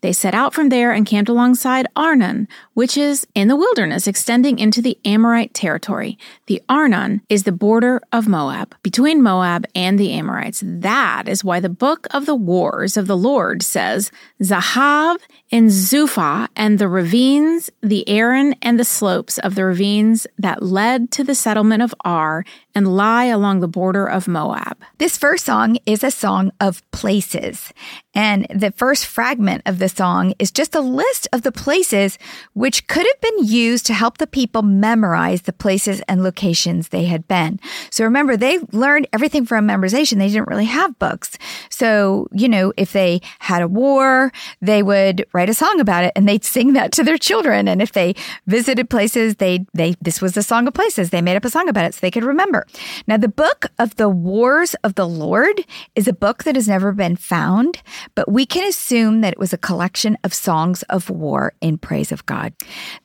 They 0.00 0.12
set 0.12 0.32
out 0.32 0.54
from 0.54 0.68
there 0.68 0.92
and 0.92 1.04
camped 1.04 1.28
alongside 1.28 1.88
Arnon, 1.96 2.46
which 2.74 2.96
is 2.96 3.26
in 3.34 3.48
the 3.48 3.56
wilderness 3.56 4.06
extending 4.06 4.58
into 4.58 4.80
the 4.80 4.96
Amorite 5.04 5.54
territory. 5.54 6.16
The 6.46 6.62
Arnon 6.68 7.20
is 7.28 7.42
the 7.42 7.52
border 7.52 8.00
of 8.12 8.28
Moab, 8.28 8.76
between 8.82 9.22
Moab 9.22 9.66
and 9.74 9.98
the 9.98 10.12
Amorites. 10.12 10.62
That 10.64 11.28
is 11.28 11.42
why 11.42 11.58
the 11.58 11.68
book 11.68 12.06
of 12.12 12.26
the 12.26 12.36
wars 12.36 12.96
of 12.96 13.08
the 13.08 13.16
Lord 13.16 13.62
says, 13.62 14.12
Zahav 14.40 15.18
and 15.50 15.68
Zupha 15.68 16.48
and 16.54 16.78
the 16.78 16.88
ravines, 16.88 17.68
the 17.82 18.06
Arnon 18.06 18.54
and 18.62 18.78
the 18.78 18.84
slopes 18.84 19.38
of 19.38 19.56
the 19.56 19.64
ravines 19.64 20.28
that 20.38 20.62
led 20.62 21.10
to 21.12 21.24
the 21.24 21.34
settlement 21.34 21.82
of 21.82 21.94
Ar 22.04 22.37
are 22.38 22.44
and 22.78 22.96
lie 22.96 23.24
along 23.24 23.58
the 23.58 23.66
border 23.66 24.06
of 24.06 24.28
Moab. 24.28 24.78
This 24.98 25.18
first 25.18 25.44
song 25.44 25.78
is 25.84 26.04
a 26.04 26.12
song 26.12 26.52
of 26.60 26.88
places. 26.92 27.72
And 28.14 28.46
the 28.54 28.70
first 28.70 29.04
fragment 29.04 29.62
of 29.66 29.80
the 29.80 29.88
song 29.88 30.32
is 30.38 30.52
just 30.52 30.76
a 30.76 30.80
list 30.80 31.26
of 31.32 31.42
the 31.42 31.50
places 31.50 32.18
which 32.52 32.86
could 32.86 33.04
have 33.04 33.20
been 33.20 33.46
used 33.46 33.84
to 33.86 33.94
help 33.94 34.18
the 34.18 34.28
people 34.28 34.62
memorize 34.62 35.42
the 35.42 35.52
places 35.52 36.00
and 36.08 36.22
locations 36.22 36.88
they 36.88 37.04
had 37.04 37.26
been. 37.26 37.58
So 37.90 38.04
remember, 38.04 38.36
they 38.36 38.60
learned 38.70 39.08
everything 39.12 39.44
from 39.44 39.66
memorization. 39.66 40.18
They 40.18 40.28
didn't 40.28 40.48
really 40.48 40.64
have 40.66 40.98
books. 41.00 41.36
So, 41.70 42.28
you 42.32 42.48
know, 42.48 42.72
if 42.76 42.92
they 42.92 43.20
had 43.40 43.62
a 43.62 43.68
war, 43.68 44.32
they 44.60 44.84
would 44.84 45.26
write 45.32 45.50
a 45.50 45.54
song 45.54 45.80
about 45.80 46.04
it 46.04 46.12
and 46.14 46.28
they'd 46.28 46.44
sing 46.44 46.74
that 46.74 46.92
to 46.92 47.02
their 47.02 47.18
children. 47.18 47.66
And 47.66 47.82
if 47.82 47.90
they 47.90 48.14
visited 48.46 48.88
places, 48.88 49.36
they, 49.36 49.66
they, 49.74 49.96
this 50.00 50.22
was 50.22 50.36
a 50.36 50.44
song 50.44 50.68
of 50.68 50.74
places. 50.74 51.10
They 51.10 51.22
made 51.22 51.36
up 51.36 51.44
a 51.44 51.50
song 51.50 51.68
about 51.68 51.86
it 51.86 51.94
so 51.94 51.98
they 52.02 52.12
could 52.12 52.24
remember. 52.24 52.67
Now, 53.06 53.16
the 53.16 53.28
book 53.28 53.66
of 53.78 53.96
the 53.96 54.08
Wars 54.08 54.74
of 54.84 54.94
the 54.94 55.08
Lord 55.08 55.64
is 55.94 56.08
a 56.08 56.12
book 56.12 56.44
that 56.44 56.54
has 56.54 56.68
never 56.68 56.92
been 56.92 57.16
found, 57.16 57.82
but 58.14 58.30
we 58.30 58.46
can 58.46 58.66
assume 58.66 59.20
that 59.20 59.32
it 59.32 59.38
was 59.38 59.52
a 59.52 59.58
collection 59.58 60.16
of 60.24 60.34
songs 60.34 60.82
of 60.84 61.10
war 61.10 61.52
in 61.60 61.78
praise 61.78 62.12
of 62.12 62.26
God. 62.26 62.52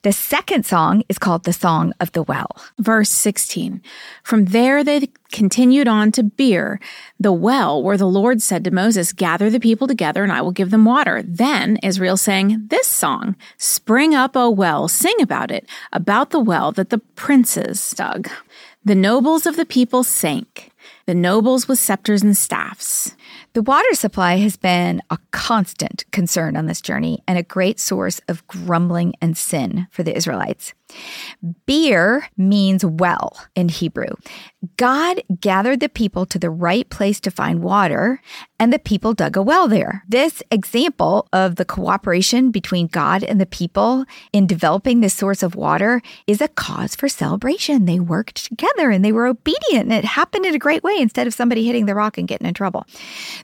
The 0.01 0.11
second 0.11 0.65
song 0.65 1.03
is 1.09 1.19
called 1.19 1.43
the 1.43 1.53
Song 1.53 1.93
of 1.99 2.11
the 2.11 2.23
Well. 2.23 2.49
Verse 2.79 3.09
16. 3.09 3.81
From 4.23 4.45
there 4.45 4.83
they 4.83 5.09
continued 5.31 5.87
on 5.87 6.11
to 6.13 6.23
Beer, 6.23 6.79
the 7.19 7.33
well 7.33 7.81
where 7.81 7.97
the 7.97 8.07
Lord 8.07 8.41
said 8.41 8.63
to 8.63 8.71
Moses, 8.71 9.11
Gather 9.11 9.49
the 9.49 9.59
people 9.59 9.87
together 9.87 10.23
and 10.23 10.31
I 10.31 10.41
will 10.41 10.51
give 10.51 10.69
them 10.69 10.85
water. 10.85 11.21
Then 11.25 11.77
Israel 11.83 12.17
sang 12.17 12.67
this 12.67 12.87
song 12.87 13.35
Spring 13.57 14.13
up, 14.13 14.37
O 14.37 14.49
well, 14.49 14.87
sing 14.87 15.15
about 15.21 15.51
it, 15.51 15.67
about 15.91 16.29
the 16.29 16.39
well 16.39 16.71
that 16.73 16.89
the 16.89 16.99
princes 16.99 17.91
dug. 17.91 18.29
The 18.85 18.95
nobles 18.95 19.45
of 19.45 19.55
the 19.55 19.65
people 19.65 20.03
sank, 20.03 20.72
the 21.05 21.15
nobles 21.15 21.67
with 21.67 21.79
scepters 21.79 22.23
and 22.23 22.35
staffs. 22.35 23.15
The 23.53 23.61
water 23.61 23.93
supply 23.93 24.37
has 24.37 24.57
been 24.57 25.01
a 25.09 25.17
constant 25.31 26.05
concern 26.11 26.57
on 26.57 26.65
this 26.65 26.81
journey 26.81 27.23
and 27.27 27.37
a 27.37 27.43
great 27.43 27.79
source 27.79 28.19
of 28.27 28.45
grumbling 28.47 29.13
and 29.21 29.37
sin 29.37 29.87
for 29.91 30.03
the 30.03 30.15
Israelites. 30.15 30.73
Beer 31.65 32.27
means 32.37 32.85
well 32.85 33.37
in 33.55 33.69
Hebrew. 33.69 34.15
God 34.77 35.21
gathered 35.39 35.79
the 35.79 35.89
people 35.89 36.25
to 36.27 36.39
the 36.39 36.49
right 36.49 36.89
place 36.89 37.19
to 37.21 37.31
find 37.31 37.61
water, 37.61 38.21
and 38.59 38.71
the 38.71 38.79
people 38.79 39.13
dug 39.13 39.35
a 39.35 39.41
well 39.41 39.67
there. 39.67 40.03
This 40.07 40.41
example 40.51 41.27
of 41.33 41.57
the 41.57 41.65
cooperation 41.65 42.51
between 42.51 42.87
God 42.87 43.23
and 43.23 43.41
the 43.41 43.45
people 43.45 44.05
in 44.31 44.47
developing 44.47 45.01
this 45.01 45.13
source 45.13 45.43
of 45.43 45.55
water 45.55 46.01
is 46.27 46.41
a 46.41 46.47
cause 46.47 46.95
for 46.95 47.09
celebration. 47.09 47.85
They 47.85 47.99
worked 47.99 48.45
together 48.45 48.89
and 48.89 49.03
they 49.03 49.11
were 49.11 49.27
obedient, 49.27 49.85
and 49.85 49.93
it 49.93 50.05
happened 50.05 50.45
in 50.45 50.55
a 50.55 50.59
great 50.59 50.72
way 50.81 50.95
instead 50.97 51.27
of 51.27 51.33
somebody 51.33 51.65
hitting 51.65 51.85
the 51.85 51.93
rock 51.95 52.17
and 52.17 52.27
getting 52.27 52.47
in 52.47 52.53
trouble. 52.53 52.85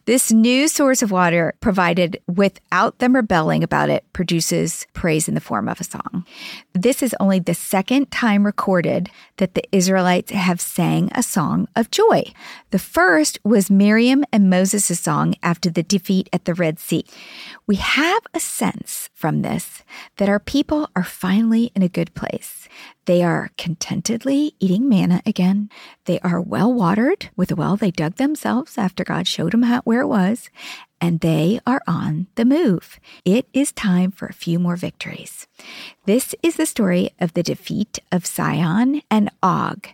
This 0.05 0.31
new 0.31 0.69
source 0.69 1.01
of 1.01 1.11
water 1.11 1.53
provided 1.59 2.21
without 2.27 2.99
them 2.99 3.15
rebelling 3.15 3.63
about 3.63 3.89
it 3.89 4.05
produces 4.13 4.87
praise 4.93 5.27
in 5.27 5.35
the 5.35 5.41
form 5.41 5.67
of 5.67 5.81
a 5.81 5.83
song. 5.83 6.25
This 6.73 7.03
is 7.03 7.13
only 7.19 7.39
the 7.39 7.53
second 7.53 8.09
time 8.09 8.45
recorded 8.45 9.09
that 9.37 9.53
the 9.53 9.63
Israelites 9.71 10.31
have 10.31 10.61
sang 10.61 11.11
a 11.13 11.21
song 11.21 11.67
of 11.75 11.91
joy. 11.91 12.31
The 12.71 12.79
first 12.79 13.39
was 13.43 13.69
Miriam 13.69 14.23
and 14.31 14.49
Moses' 14.49 14.99
song 14.99 15.35
after 15.43 15.69
the 15.69 15.83
defeat 15.83 16.29
at 16.31 16.45
the 16.45 16.53
Red 16.53 16.79
Sea. 16.79 17.03
We 17.67 17.75
have 17.75 18.23
a 18.33 18.39
sense 18.39 19.09
from 19.13 19.41
this 19.41 19.83
that 20.17 20.29
our 20.29 20.39
people 20.39 20.89
are 20.95 21.03
finally 21.03 21.71
in 21.75 21.81
a 21.81 21.89
good 21.89 22.13
place. 22.13 22.67
They 23.05 23.23
are 23.23 23.49
contentedly 23.57 24.55
eating 24.59 24.87
manna 24.87 25.21
again. 25.25 25.69
They 26.05 26.19
are 26.19 26.39
well 26.39 26.71
watered 26.71 27.18
with 27.35 27.51
a 27.51 27.55
well 27.55 27.75
they 27.75 27.91
dug 27.91 28.15
themselves 28.15 28.77
after 28.77 29.03
God 29.03 29.27
showed 29.27 29.51
them 29.51 29.63
how, 29.63 29.81
where 29.81 30.01
it 30.01 30.07
was, 30.07 30.49
and 31.01 31.19
they 31.19 31.59
are 31.65 31.81
on 31.87 32.27
the 32.35 32.45
move. 32.45 32.99
It 33.25 33.47
is 33.53 33.71
time 33.71 34.11
for 34.11 34.27
a 34.27 34.33
few 34.33 34.59
more 34.59 34.75
victories. 34.75 35.47
This 36.05 36.33
is 36.41 36.55
the 36.55 36.65
story 36.65 37.11
of 37.19 37.33
the 37.33 37.43
defeat 37.43 37.99
of 38.11 38.25
Sihon 38.25 39.01
and 39.11 39.29
Og. 39.43 39.89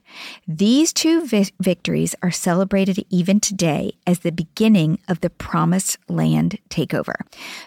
These 0.48 0.94
two 0.94 1.26
vi- 1.26 1.52
victories 1.60 2.15
are 2.22 2.32
celebrated 2.32 3.06
even 3.10 3.39
today 3.39 3.94
as 4.08 4.20
the 4.20 4.32
beginning 4.32 5.00
of 5.08 5.22
the 5.22 5.30
promised 5.30 5.98
land 6.08 6.58
takeover. 6.70 7.15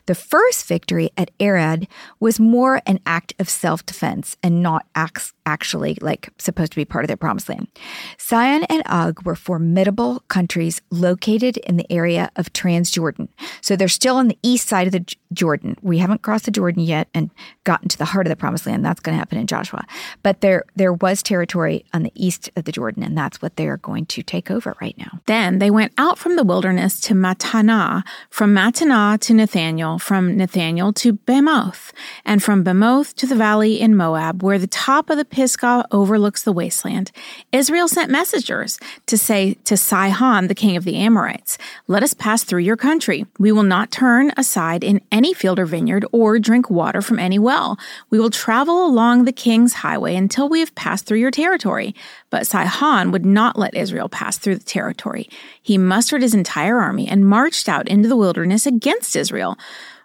The 0.07 0.14
first 0.14 0.66
victory 0.66 1.11
at 1.16 1.31
Arad 1.40 1.88
was 2.20 2.40
more 2.40 2.81
an 2.87 3.01
act 3.05 3.35
of 3.38 3.48
self 3.48 3.85
defense 3.85 4.37
and 4.42 4.62
not 4.62 4.87
actually 4.94 5.98
like 6.01 6.31
supposed 6.38 6.72
to 6.72 6.77
be 6.77 6.85
part 6.85 7.05
of 7.05 7.09
their 7.09 7.16
promised 7.16 7.48
land. 7.48 7.68
Sihon 8.16 8.64
and 8.64 8.83
Og 8.87 9.22
were 9.24 9.37
formidable 9.37 10.22
countries 10.29 10.81
located 10.90 11.57
in 11.59 11.77
the 11.77 11.90
area 11.92 12.31
of 12.37 12.53
Transjordan. 12.53 13.27
So 13.60 13.76
they're 13.76 13.88
still 13.88 14.16
on 14.16 14.28
the 14.28 14.38
east 14.42 14.68
side 14.68 14.86
of 14.86 14.92
the 14.92 15.04
Jordan. 15.32 15.76
We 15.82 15.98
haven't 15.98 16.22
crossed 16.22 16.46
the 16.46 16.50
Jordan 16.50 16.82
yet 16.82 17.08
and 17.14 17.30
gotten 17.64 17.88
to 17.88 17.98
the 17.98 18.06
heart 18.06 18.26
of 18.26 18.30
the 18.30 18.36
promised 18.36 18.66
land. 18.66 18.84
That's 18.84 19.00
going 19.00 19.14
to 19.14 19.18
happen 19.18 19.38
in 19.38 19.46
Joshua. 19.46 19.84
But 20.22 20.40
there 20.40 20.64
there 20.76 20.92
was 20.92 21.22
territory 21.22 21.84
on 21.92 22.02
the 22.02 22.12
east 22.14 22.50
of 22.56 22.64
the 22.64 22.72
Jordan 22.72 23.02
and 23.02 23.16
that's 23.16 23.42
what 23.42 23.56
they 23.56 23.68
are 23.68 23.76
going 23.76 24.06
to 24.06 24.22
take 24.22 24.50
over 24.50 24.76
right 24.80 24.96
now. 24.96 25.20
Then 25.26 25.58
they 25.58 25.70
went 25.70 25.92
out 25.98 26.18
from 26.18 26.36
the 26.36 26.44
wilderness 26.44 27.00
to 27.02 27.14
Mattanah, 27.14 28.02
from 28.30 28.54
Mattanah 28.54 29.20
to 29.20 29.32
Nahaliel, 29.32 30.00
from 30.00 30.36
Nahaliel 30.36 30.94
to 30.96 31.14
Bamoth, 31.14 31.92
and 32.24 32.42
from 32.42 32.64
Bamoth 32.64 33.14
to 33.14 33.26
the 33.26 33.34
valley 33.34 33.80
in 33.80 33.96
Moab, 33.96 34.42
where 34.42 34.58
the 34.58 34.66
top 34.66 35.10
of 35.10 35.16
the 35.16 35.24
Pisgah 35.24 35.84
overlooks 35.90 36.42
the 36.42 36.52
wasteland. 36.52 37.12
Israel 37.52 37.88
sent 37.88 38.10
messengers 38.10 38.78
to 39.06 39.18
say 39.18 39.54
to 39.64 39.76
Sihon, 39.76 40.48
the 40.48 40.54
king 40.54 40.76
of 40.76 40.84
the 40.84 40.96
Amorites, 40.96 41.58
Let 41.86 42.02
us 42.02 42.14
pass 42.14 42.44
through 42.44 42.60
your 42.60 42.76
country. 42.76 43.17
We 43.38 43.52
will 43.52 43.62
not 43.62 43.90
turn 43.90 44.33
aside 44.37 44.85
in 44.85 45.00
any 45.11 45.35
field 45.35 45.59
or 45.59 45.66
vineyard 45.66 46.04
or 46.12 46.38
drink 46.38 46.70
water 46.70 47.02
from 47.02 47.18
any 47.18 47.38
well. 47.38 47.78
We 48.11 48.18
will 48.18 48.31
travel 48.31 48.87
along 48.87 49.24
the 49.24 49.33
king's 49.33 49.74
highway 49.74 50.14
until 50.14 50.48
we 50.48 50.61
have 50.61 50.74
passed 50.74 51.07
through 51.07 51.18
your 51.18 51.31
territory. 51.31 51.94
But 52.31 52.46
Sihon 52.46 53.11
would 53.11 53.26
not 53.26 53.59
let 53.59 53.74
Israel 53.74 54.09
pass 54.09 54.38
through 54.38 54.57
the 54.57 54.64
territory. 54.64 55.28
He 55.62 55.78
mustered 55.78 56.22
his 56.22 56.35
entire 56.35 56.78
army 56.78 57.09
and 57.09 57.26
marched 57.26 57.68
out 57.68 57.88
into 57.88 58.09
the 58.09 58.16
wilderness 58.16 58.66
against 58.66 59.16
Israel. 59.16 59.59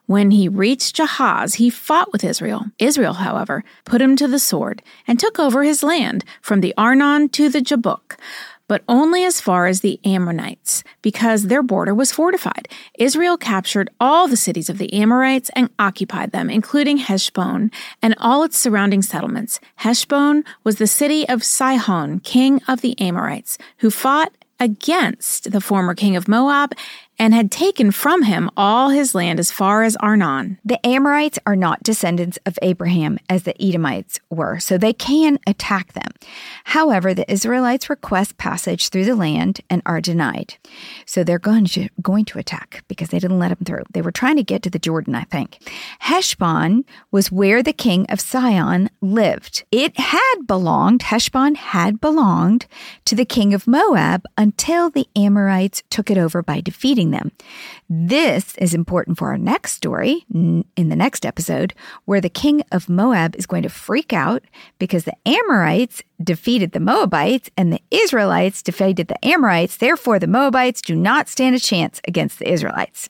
When 0.06 0.32
he 0.32 0.50
reached 0.50 0.98
Jahaz, 0.98 1.56
he 1.56 1.70
fought 1.70 2.12
with 2.12 2.26
Israel. 2.26 2.66
Israel, 2.78 3.14
however, 3.14 3.64
put 3.86 4.02
him 4.02 4.18
to 4.18 4.28
the 4.28 4.38
sword 4.38 4.82
and 5.08 5.18
took 5.18 5.40
over 5.40 5.64
his 5.64 5.82
land 5.82 6.26
from 6.42 6.60
the 6.60 6.74
Arnon 6.78 7.30
to 7.30 7.48
the 7.48 7.62
Jabbok 7.62 8.18
but 8.68 8.84
only 8.88 9.24
as 9.24 9.42
far 9.42 9.68
as 9.68 9.82
the 9.82 10.00
Ammonites, 10.06 10.84
because 11.02 11.44
their 11.44 11.64
border 11.64 11.94
was 11.94 12.12
fortified. 12.12 12.68
Israel 12.98 13.38
captured 13.38 13.90
all 14.00 14.28
the 14.28 14.38
cities 14.38 14.70
of 14.70 14.78
the 14.78 14.94
Amorites 14.94 15.50
and 15.56 15.70
occupied 15.80 16.32
them, 16.32 16.50
including 16.50 16.98
Heshbon 16.98 17.72
and 18.02 18.16
all 18.18 18.44
its 18.44 18.58
surrounding 18.58 19.02
settlements. 19.02 19.60
Heshbon 19.76 20.44
was 20.64 20.78
the 20.78 20.88
city 20.88 21.28
of 21.28 21.44
Sihon, 21.44 22.20
king 22.20 22.62
of 22.68 22.82
the 22.82 23.00
Amorites, 23.00 23.58
who 23.78 23.90
fought 23.92 24.34
against 24.60 25.52
the 25.52 25.62
former 25.62 25.94
king 25.94 26.16
of 26.16 26.28
Moab 26.28 26.74
and 27.20 27.34
had 27.34 27.52
taken 27.52 27.92
from 27.92 28.24
him 28.24 28.50
all 28.58 28.90
his 28.90 29.14
land 29.14 29.40
as 29.40 29.52
far 29.52 29.84
as 29.84 29.96
Arnon. 29.98 30.58
The 30.66 30.84
Amorites 30.86 31.40
are 31.46 31.56
not 31.56 31.84
descendants 31.84 32.40
of 32.46 32.58
Abraham 32.62 33.20
as 33.30 33.44
the 33.44 33.62
Edomites 33.62 34.20
were, 34.30 34.60
so 34.60 34.78
they 34.78 34.94
can 34.94 35.40
attack 35.46 35.94
them. 35.94 36.12
However, 36.66 37.14
the 37.14 37.32
Israelites 37.32 37.90
request 37.90 38.38
passage 38.38 38.90
through 38.90 39.06
the 39.06 39.16
land 39.16 39.62
and 39.70 39.82
are 39.86 40.02
denied. 40.02 40.56
So 41.06 41.24
they're 41.24 41.40
going 41.40 41.66
to, 41.66 41.90
going 42.02 42.26
to 42.26 42.40
attack 42.40 42.84
because 42.88 43.10
they 43.10 43.20
didn't 43.20 43.40
let 43.40 43.50
them 43.50 43.66
through. 43.66 43.84
They 43.94 44.02
were 44.02 44.12
trying 44.12 44.38
to 44.38 44.44
get 44.44 44.64
to 44.64 44.70
the 44.70 44.80
Jordan, 44.80 45.16
I 45.16 45.24
think. 45.24 45.60
Heshbon 46.00 46.86
was 47.12 47.32
where 47.32 47.62
the 47.62 47.74
king 47.74 48.06
of 48.10 48.20
Sihon 48.20 48.90
lived. 49.02 49.64
It 49.72 50.00
had 50.00 50.48
belonged, 50.48 51.04
Heshbon 51.04 51.56
had 51.56 52.02
belonged 52.02 52.66
to 53.06 53.16
the 53.16 53.26
king 53.26 53.54
of 53.54 53.68
Moab 53.68 54.26
until 54.38 54.90
the 54.90 55.08
Amorites 55.16 55.84
took 55.90 56.10
it 56.10 56.18
over 56.18 56.42
by 56.42 56.62
defeating 56.62 57.03
them. 57.12 57.32
This 57.90 58.56
is 58.58 58.74
important 58.74 59.18
for 59.18 59.30
our 59.30 59.38
next 59.38 59.74
story 59.74 60.26
in 60.34 60.66
the 60.76 60.96
next 60.96 61.26
episode, 61.26 61.74
where 62.06 62.22
the 62.22 62.30
king 62.30 62.64
of 62.72 62.90
Moab 62.90 63.36
is 63.36 63.46
going 63.46 63.64
to 63.64 63.70
freak 63.70 64.14
out 64.14 64.44
because 64.80 65.06
the 65.06 65.16
Amorites 65.26 66.02
defeated 66.24 66.72
the 66.72 66.80
Moabites 66.80 67.50
and 67.58 67.72
the 67.72 67.82
Israelites 67.92 68.62
defeated 68.62 69.08
the 69.08 69.26
Amorites. 69.26 69.78
Therefore, 69.78 70.20
the 70.20 70.28
Moabites 70.28 70.82
do 70.82 70.96
not 70.96 71.28
stand 71.28 71.56
a 71.56 71.60
chance 71.60 72.02
against 72.08 72.40
the 72.40 72.52
Israelites. 72.52 73.10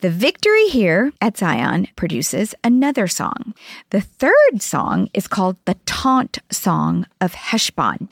The 0.00 0.10
victory 0.10 0.68
here 0.68 1.12
at 1.20 1.36
Zion 1.36 1.88
produces 1.96 2.54
another 2.62 3.08
song. 3.08 3.52
The 3.90 4.00
third 4.00 4.60
song 4.60 5.08
is 5.12 5.26
called 5.26 5.56
the 5.64 5.74
Taunt 5.86 6.38
Song 6.52 7.04
of 7.20 7.34
Heshbon. 7.34 8.08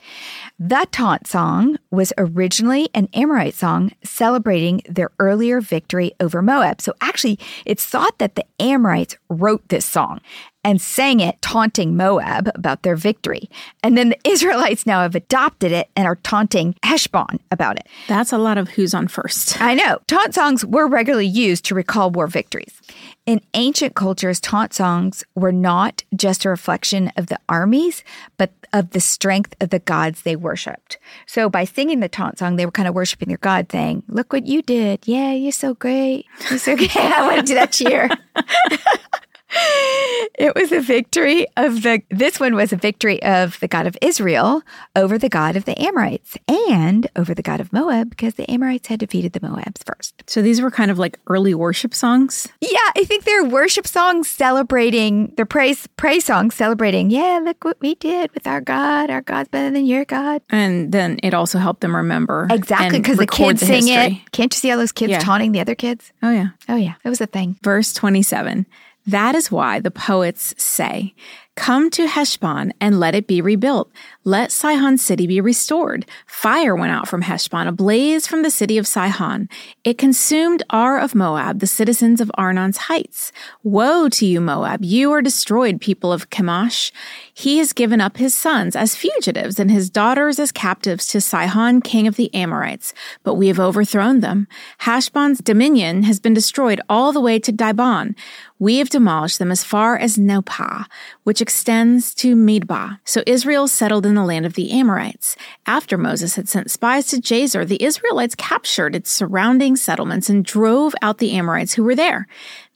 The 0.59 0.87
Taunt 0.91 1.27
Song 1.27 1.77
was 1.91 2.11
originally 2.17 2.89
an 2.95 3.09
Amorite 3.13 3.53
song 3.53 3.91
celebrating 4.03 4.81
their 4.89 5.11
earlier 5.19 5.61
victory 5.61 6.13
over 6.19 6.41
Moab. 6.41 6.81
So 6.81 6.95
actually, 6.99 7.37
it's 7.63 7.85
thought 7.85 8.17
that 8.17 8.33
the 8.33 8.45
Amorites 8.59 9.17
wrote 9.29 9.69
this 9.69 9.85
song 9.85 10.19
and 10.63 10.81
sang 10.81 11.19
it, 11.19 11.39
taunting 11.43 11.95
Moab 11.95 12.49
about 12.55 12.81
their 12.81 12.95
victory. 12.95 13.51
And 13.83 13.95
then 13.95 14.09
the 14.09 14.19
Israelites 14.27 14.87
now 14.87 15.03
have 15.03 15.13
adopted 15.13 15.71
it 15.71 15.91
and 15.95 16.07
are 16.07 16.15
taunting 16.15 16.73
Heshbon 16.83 17.39
about 17.51 17.77
it. 17.77 17.87
That's 18.07 18.33
a 18.33 18.39
lot 18.39 18.57
of 18.57 18.69
who's 18.69 18.95
on 18.95 19.07
first. 19.07 19.61
I 19.61 19.75
know. 19.75 19.99
Taunt 20.07 20.33
songs 20.33 20.65
were 20.65 20.87
regularly 20.87 21.27
used 21.27 21.65
to 21.65 21.75
recall 21.75 22.09
war 22.09 22.25
victories. 22.25 22.81
In 23.27 23.41
ancient 23.55 23.93
cultures, 23.93 24.39
taunt 24.39 24.73
songs 24.73 25.21
were 25.35 25.51
not 25.51 26.01
just 26.15 26.45
a 26.45 26.49
reflection 26.49 27.11
of 27.17 27.27
the 27.27 27.37
armies, 27.49 28.01
but 28.37 28.53
of 28.71 28.91
the 28.91 29.01
strength 29.01 29.53
of 29.59 29.69
the 29.69 29.79
gods 29.79 30.21
they 30.21 30.37
worshiped. 30.37 30.97
So 31.25 31.49
by 31.49 31.65
singing 31.65 31.99
the 31.99 32.07
taunt 32.07 32.39
song, 32.39 32.55
they 32.55 32.65
were 32.65 32.71
kind 32.71 32.87
of 32.87 32.95
worshiping 32.95 33.27
their 33.27 33.37
god, 33.37 33.69
saying, 33.69 34.03
Look 34.07 34.31
what 34.31 34.47
you 34.47 34.61
did. 34.61 35.05
Yeah, 35.05 35.33
you're 35.33 35.51
so 35.51 35.73
great. 35.73 36.25
You're 36.49 36.57
so 36.57 36.75
great. 36.77 36.95
I 36.95 37.27
want 37.27 37.41
to 37.41 37.45
do 37.45 37.55
that 37.55 37.73
cheer. 37.73 38.09
it 39.49 40.53
was 40.55 40.71
a 40.71 40.81
victory 40.81 41.45
of 41.55 41.83
the 41.83 42.01
this 42.09 42.39
one 42.39 42.55
was 42.55 42.73
a 42.73 42.75
victory 42.75 43.21
of 43.23 43.59
the 43.59 43.67
God 43.67 43.87
of 43.87 43.97
Israel 44.01 44.61
over 44.95 45.17
the 45.17 45.29
God 45.29 45.55
of 45.55 45.65
the 45.65 45.79
Amorites 45.81 46.37
and 46.47 47.07
over 47.15 47.33
the 47.33 47.41
God 47.41 47.61
of 47.61 47.71
Moab 47.71 48.09
because 48.09 48.35
the 48.35 48.49
Amorites 48.51 48.87
had 48.87 48.99
defeated 48.99 49.33
the 49.33 49.39
Moabs 49.39 49.83
first. 49.85 50.23
So 50.27 50.41
these 50.41 50.61
were 50.61 50.71
kind 50.71 50.91
of 50.91 50.99
like 50.99 51.19
early 51.27 51.53
worship 51.53 51.93
songs? 51.93 52.47
Yeah, 52.59 52.77
I 52.95 53.03
think 53.05 53.23
they're 53.23 53.45
worship 53.45 53.87
songs 53.87 54.29
celebrating 54.29 55.33
their 55.37 55.45
praise 55.45 55.87
praise 55.97 56.25
songs 56.25 56.55
celebrating, 56.55 57.09
yeah, 57.09 57.39
look 57.41 57.63
what 57.63 57.77
we 57.79 57.95
did 57.95 58.33
with 58.33 58.47
our 58.47 58.61
God. 58.61 59.09
Our 59.09 59.21
God's 59.21 59.49
better 59.49 59.71
than 59.71 59.85
your 59.85 60.05
God. 60.05 60.41
And 60.49 60.91
then 60.91 61.19
it 61.23 61.33
also 61.33 61.57
helped 61.57 61.81
them 61.81 61.95
remember. 61.95 62.47
Exactly, 62.49 62.99
because 62.99 63.17
the 63.17 63.27
kids 63.27 63.61
the 63.61 63.67
sing 63.67 63.87
it. 63.87 64.31
Can't 64.31 64.53
you 64.53 64.57
see 64.57 64.71
all 64.71 64.77
those 64.77 64.91
kids 64.91 65.11
yeah. 65.11 65.19
taunting 65.19 65.51
the 65.51 65.61
other 65.61 65.75
kids? 65.75 66.11
Oh 66.21 66.31
yeah. 66.31 66.49
Oh 66.67 66.75
yeah. 66.75 66.95
It 67.03 67.09
was 67.09 67.21
a 67.21 67.27
thing. 67.27 67.57
Verse 67.63 67.93
27. 67.93 68.65
That 69.07 69.35
is 69.35 69.49
why 69.49 69.79
the 69.79 69.89
poets 69.89 70.53
say, 70.57 71.15
Come 71.57 71.89
to 71.89 72.05
Heshbon 72.05 72.71
and 72.79 72.99
let 72.99 73.15
it 73.15 73.25
be 73.25 73.41
rebuilt. 73.41 73.91
Let 74.23 74.51
Sihon 74.51 74.99
city 74.99 75.25
be 75.25 75.41
restored. 75.41 76.05
Fire 76.27 76.75
went 76.75 76.91
out 76.91 77.07
from 77.07 77.23
Heshbon, 77.23 77.65
a 77.65 77.71
blaze 77.71 78.27
from 78.27 78.43
the 78.43 78.51
city 78.51 78.77
of 78.77 78.85
Sihon. 78.85 79.49
It 79.83 79.97
consumed 79.97 80.61
Ar 80.69 80.99
of 80.99 81.15
Moab, 81.15 81.59
the 81.59 81.65
citizens 81.65 82.21
of 82.21 82.29
Arnon's 82.35 82.77
heights. 82.77 83.31
Woe 83.63 84.07
to 84.09 84.25
you, 84.25 84.39
Moab! 84.39 84.83
You 84.83 85.11
are 85.13 85.21
destroyed, 85.21 85.81
people 85.81 86.13
of 86.13 86.29
Chemosh. 86.29 86.91
He 87.33 87.57
has 87.57 87.73
given 87.73 88.01
up 88.01 88.17
his 88.17 88.35
sons 88.35 88.75
as 88.75 88.95
fugitives 88.95 89.59
and 89.59 89.71
his 89.71 89.89
daughters 89.89 90.37
as 90.37 90.51
captives 90.51 91.07
to 91.07 91.21
Sihon, 91.21 91.81
king 91.81 92.05
of 92.05 92.17
the 92.17 92.31
Amorites. 92.35 92.93
But 93.23 93.33
we 93.33 93.47
have 93.47 93.59
overthrown 93.59 94.19
them. 94.19 94.47
Heshbon's 94.77 95.39
dominion 95.39 96.03
has 96.03 96.19
been 96.19 96.35
destroyed 96.35 96.79
all 96.87 97.11
the 97.11 97.21
way 97.21 97.39
to 97.39 97.51
Dibon. 97.51 98.15
We 98.59 98.77
have 98.77 98.89
demolished 98.89 99.37
them 99.37 99.51
as 99.51 99.63
far 99.63 99.97
as 99.97 100.17
Nopah, 100.17 100.85
which 101.23 101.41
extends 101.41 102.13
to 102.15 102.35
Medeba. 102.35 102.99
So 103.05 103.21
Israel 103.27 103.67
settled 103.67 104.05
in 104.05 104.15
the 104.15 104.23
land 104.23 104.45
of 104.45 104.55
the 104.55 104.71
Amorites. 104.71 105.35
After 105.67 105.97
Moses 105.97 106.35
had 106.35 106.49
sent 106.49 106.71
spies 106.71 107.07
to 107.07 107.17
Jazer, 107.17 107.67
the 107.67 107.83
Israelites 107.83 108.33
captured 108.35 108.95
its 108.95 109.11
surrounding 109.11 109.75
settlements 109.75 110.27
and 110.29 110.43
drove 110.43 110.95
out 111.01 111.19
the 111.19 111.33
Amorites 111.33 111.73
who 111.73 111.83
were 111.83 111.95
there. 111.95 112.27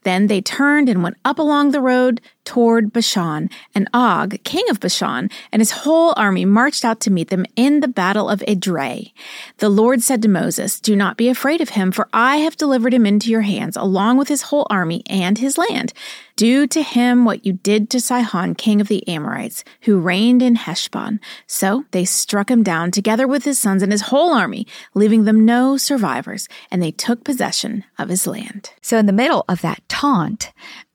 Then 0.04 0.28
they 0.28 0.42
turned 0.42 0.90
and 0.90 1.04
went 1.04 1.18
up 1.26 1.40
along 1.40 1.72
the 1.72 1.82
road 1.82 2.22
toward 2.46 2.94
Bashan, 2.94 3.50
and 3.76 3.88
Og, 3.94 4.44
king 4.44 4.66
of 4.70 4.80
Bashan, 4.80 5.30
and 5.52 5.62
his 5.62 5.72
whole 5.72 6.14
army 6.18 6.46
marched 6.46 6.84
out 6.84 7.00
to 7.02 7.12
meet 7.12 7.30
them 7.30 7.46
in 7.56 7.80
the 7.80 7.88
battle 7.88 8.30
of 8.30 8.44
Edrei. 8.48 9.14
The 9.58 9.70
Lord 9.70 10.02
said 10.02 10.22
to 10.24 10.28
Moses, 10.28 10.80
Do 10.80 10.96
not 10.96 11.18
be 11.18 11.30
afraid 11.30 11.62
of 11.62 11.70
him, 11.70 11.92
for 11.92 12.08
I 12.14 12.38
have 12.38 12.58
delivered 12.58 12.94
him 12.94 13.06
into 13.06 13.30
your 13.30 13.42
hands, 13.42 13.78
along 13.78 14.18
with 14.18 14.28
his 14.28 14.44
whole 14.44 14.68
army 14.70 15.04
and 15.08 15.38
his 15.38 15.58
land. 15.58 15.94
Do 16.36 16.66
to 16.68 16.82
him 16.82 17.24
what 17.24 17.46
you 17.46 17.54
did 17.54 17.90
to 17.92 18.02
Sihon, 18.02 18.56
king 18.56 18.82
of 18.82 18.88
the 18.88 19.08
Amorites, 19.08 19.64
who 19.82 20.00
reigned 20.00 20.42
in 20.42 20.56
Heshbon. 20.56 21.20
So 21.46 21.86
they 21.92 22.06
struck 22.06 22.50
him 22.50 22.64
down 22.64 22.90
together 22.92 23.28
with 23.28 23.44
his 23.44 23.60
sons 23.60 23.84
and 23.84 23.92
his 23.92 24.02
whole 24.02 24.34
army, 24.34 24.66
leaving 24.96 25.26
them 25.26 25.46
no 25.46 25.78
survivors, 25.78 26.48
and 26.72 26.82
they 26.82 26.92
took 26.92 27.24
possession 27.24 27.84
of 28.00 28.10
his 28.10 28.26
land. 28.26 28.72
So, 28.82 28.98
in 28.98 29.06
the 29.06 29.14
middle 29.14 29.46
of 29.48 29.62
that 29.62 29.88
taunt, 29.88 30.52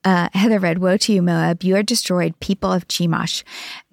uh, 0.07 0.29
Heather 0.33 0.57
read, 0.57 0.77
Woe 0.77 0.95
to 0.95 1.11
you, 1.11 1.21
Moab, 1.21 1.63
you 1.63 1.75
are 1.75 1.83
destroyed, 1.83 2.39
people 2.39 2.71
of 2.71 2.87
Chemosh. 2.87 3.43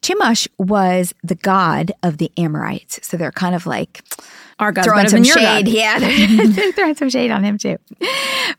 Chemosh 0.00 0.46
was 0.58 1.12
the 1.24 1.34
god 1.34 1.90
of 2.04 2.18
the 2.18 2.30
Amorites. 2.36 3.00
So 3.02 3.16
they're 3.16 3.32
kind 3.32 3.56
of 3.56 3.66
like, 3.66 4.00
our 4.58 4.72
God's 4.72 4.86
throwing 4.86 5.08
some 5.08 5.24
shade. 5.24 5.66
God. 5.66 5.68
Yeah, 5.68 5.98
they're 5.98 6.72
throwing 6.72 6.94
some 6.94 7.10
shade 7.10 7.30
on 7.30 7.44
him 7.44 7.58
too. 7.58 7.76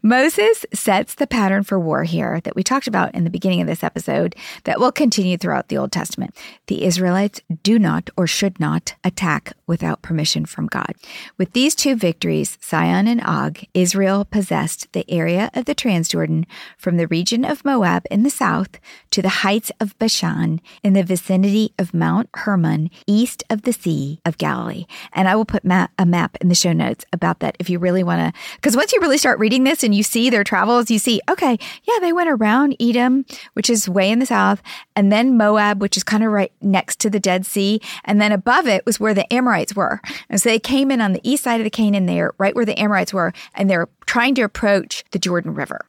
Moses 0.01 0.65
sets 0.73 1.15
the 1.15 1.27
pattern 1.27 1.63
for 1.63 1.79
war 1.79 2.03
here 2.03 2.41
that 2.41 2.55
we 2.55 2.63
talked 2.63 2.87
about 2.87 3.13
in 3.15 3.23
the 3.23 3.29
beginning 3.29 3.61
of 3.61 3.67
this 3.67 3.83
episode 3.83 4.35
that 4.63 4.79
will 4.79 4.91
continue 4.91 5.37
throughout 5.37 5.69
the 5.69 5.77
Old 5.77 5.91
Testament. 5.91 6.35
The 6.67 6.83
Israelites 6.83 7.41
do 7.63 7.79
not 7.79 8.09
or 8.17 8.27
should 8.27 8.59
not 8.59 8.95
attack 9.03 9.53
without 9.67 10.01
permission 10.01 10.45
from 10.45 10.67
God. 10.67 10.93
With 11.37 11.53
these 11.53 11.75
two 11.75 11.95
victories, 11.95 12.57
Sihon 12.61 13.07
and 13.07 13.21
Og, 13.21 13.59
Israel 13.73 14.25
possessed 14.25 14.91
the 14.93 15.09
area 15.09 15.49
of 15.53 15.65
the 15.65 15.75
Transjordan 15.75 16.45
from 16.77 16.97
the 16.97 17.07
region 17.07 17.45
of 17.45 17.65
Moab 17.65 18.05
in 18.11 18.23
the 18.23 18.29
south 18.29 18.79
to 19.11 19.21
the 19.21 19.29
heights 19.45 19.71
of 19.79 19.97
Bashan 19.99 20.61
in 20.83 20.93
the 20.93 21.03
vicinity 21.03 21.73
of 21.79 21.93
Mount 21.93 22.29
Hermon 22.33 22.89
east 23.07 23.43
of 23.49 23.63
the 23.63 23.73
Sea 23.73 24.19
of 24.25 24.37
Galilee. 24.37 24.85
And 25.13 25.27
I 25.27 25.35
will 25.35 25.45
put 25.45 25.65
Matt 25.65 25.91
a 25.97 26.05
map 26.05 26.37
in 26.41 26.49
the 26.49 26.55
show 26.55 26.73
notes 26.73 27.05
about 27.13 27.39
that 27.39 27.55
if 27.59 27.69
you 27.69 27.79
really 27.79 28.03
want 28.03 28.21
to. 28.21 28.41
Because 28.55 28.75
once 28.75 28.93
you 28.93 28.99
really 29.01 29.17
start 29.17 29.39
reading 29.39 29.63
this 29.63 29.83
and 29.83 29.93
you 29.93 30.03
see 30.03 30.29
their 30.29 30.43
travels, 30.43 30.91
you 30.91 30.99
see, 30.99 31.21
okay, 31.29 31.57
yeah, 31.83 31.99
they 32.01 32.13
went 32.13 32.29
around 32.29 32.75
Edom, 32.79 33.25
which 33.53 33.69
is 33.69 33.89
way 33.89 34.09
in 34.09 34.19
the 34.19 34.25
south, 34.25 34.61
and 34.95 35.11
then 35.11 35.37
Moab, 35.37 35.81
which 35.81 35.97
is 35.97 36.03
kind 36.03 36.23
of 36.23 36.31
right 36.31 36.51
next 36.61 36.99
to 36.99 37.09
the 37.09 37.19
Dead 37.19 37.45
Sea. 37.45 37.81
And 38.03 38.19
then 38.19 38.31
above 38.31 38.67
it 38.67 38.85
was 38.85 38.99
where 38.99 39.13
the 39.13 39.31
Amorites 39.33 39.75
were. 39.75 40.01
And 40.29 40.41
so 40.41 40.49
they 40.49 40.59
came 40.59 40.91
in 40.91 41.01
on 41.01 41.13
the 41.13 41.21
east 41.23 41.43
side 41.43 41.59
of 41.59 41.65
the 41.65 41.69
Canaan 41.69 42.05
there, 42.05 42.33
right 42.37 42.55
where 42.55 42.65
the 42.65 42.79
Amorites 42.79 43.13
were, 43.13 43.33
and 43.53 43.69
they're 43.69 43.89
trying 44.05 44.35
to 44.35 44.41
approach 44.43 45.03
the 45.11 45.19
Jordan 45.19 45.53
River. 45.53 45.79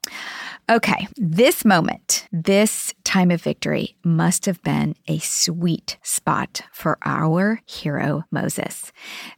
Okay, 0.69 1.07
this 1.17 1.65
moment, 1.65 2.27
this 2.33 2.93
time 3.05 3.31
of 3.31 3.41
victory 3.41 3.97
must 4.03 4.47
have 4.47 4.61
been 4.65 4.97
a 5.07 5.19
sweet 5.19 5.97
spot 6.03 6.63
for 6.73 6.99
our 7.05 7.61
hero 7.67 8.25
Moses. 8.33 8.91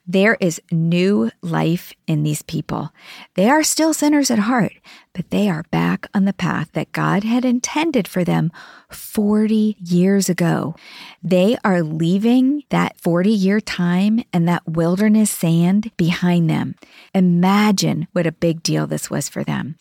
There 0.07 0.39
is 0.41 0.63
new 0.73 1.31
life 1.43 1.93
in 2.07 2.23
these 2.23 2.41
people. 2.41 2.95
They 3.35 3.51
are 3.51 3.63
still 3.63 3.93
sinners 3.93 4.31
at 4.31 4.39
heart, 4.39 4.73
but 5.13 5.29
they 5.29 5.51
are 5.51 5.65
back 5.71 6.07
on 6.15 6.25
the 6.25 6.33
path 6.33 6.71
that 6.73 6.93
God 6.93 7.25
had 7.25 7.45
intended 7.45 8.09
for 8.09 8.25
them 8.25 8.51
40 8.91 9.77
years 9.79 10.31
ago. 10.31 10.77
They 11.23 11.59
are 11.63 11.83
leaving 11.83 12.63
that 12.71 12.99
40 12.99 13.31
year 13.31 13.61
time 13.61 14.23
and 14.33 14.49
that 14.49 14.67
wilderness 14.67 15.31
sand 15.31 15.91
behind 15.99 16.49
them. 16.49 16.75
Imagine 17.13 18.09
what 18.13 18.27
a 18.27 18.33
big 18.33 18.63
deal 18.63 18.87
this 18.87 19.11
was 19.11 19.29
for 19.29 19.45
them. 19.45 19.77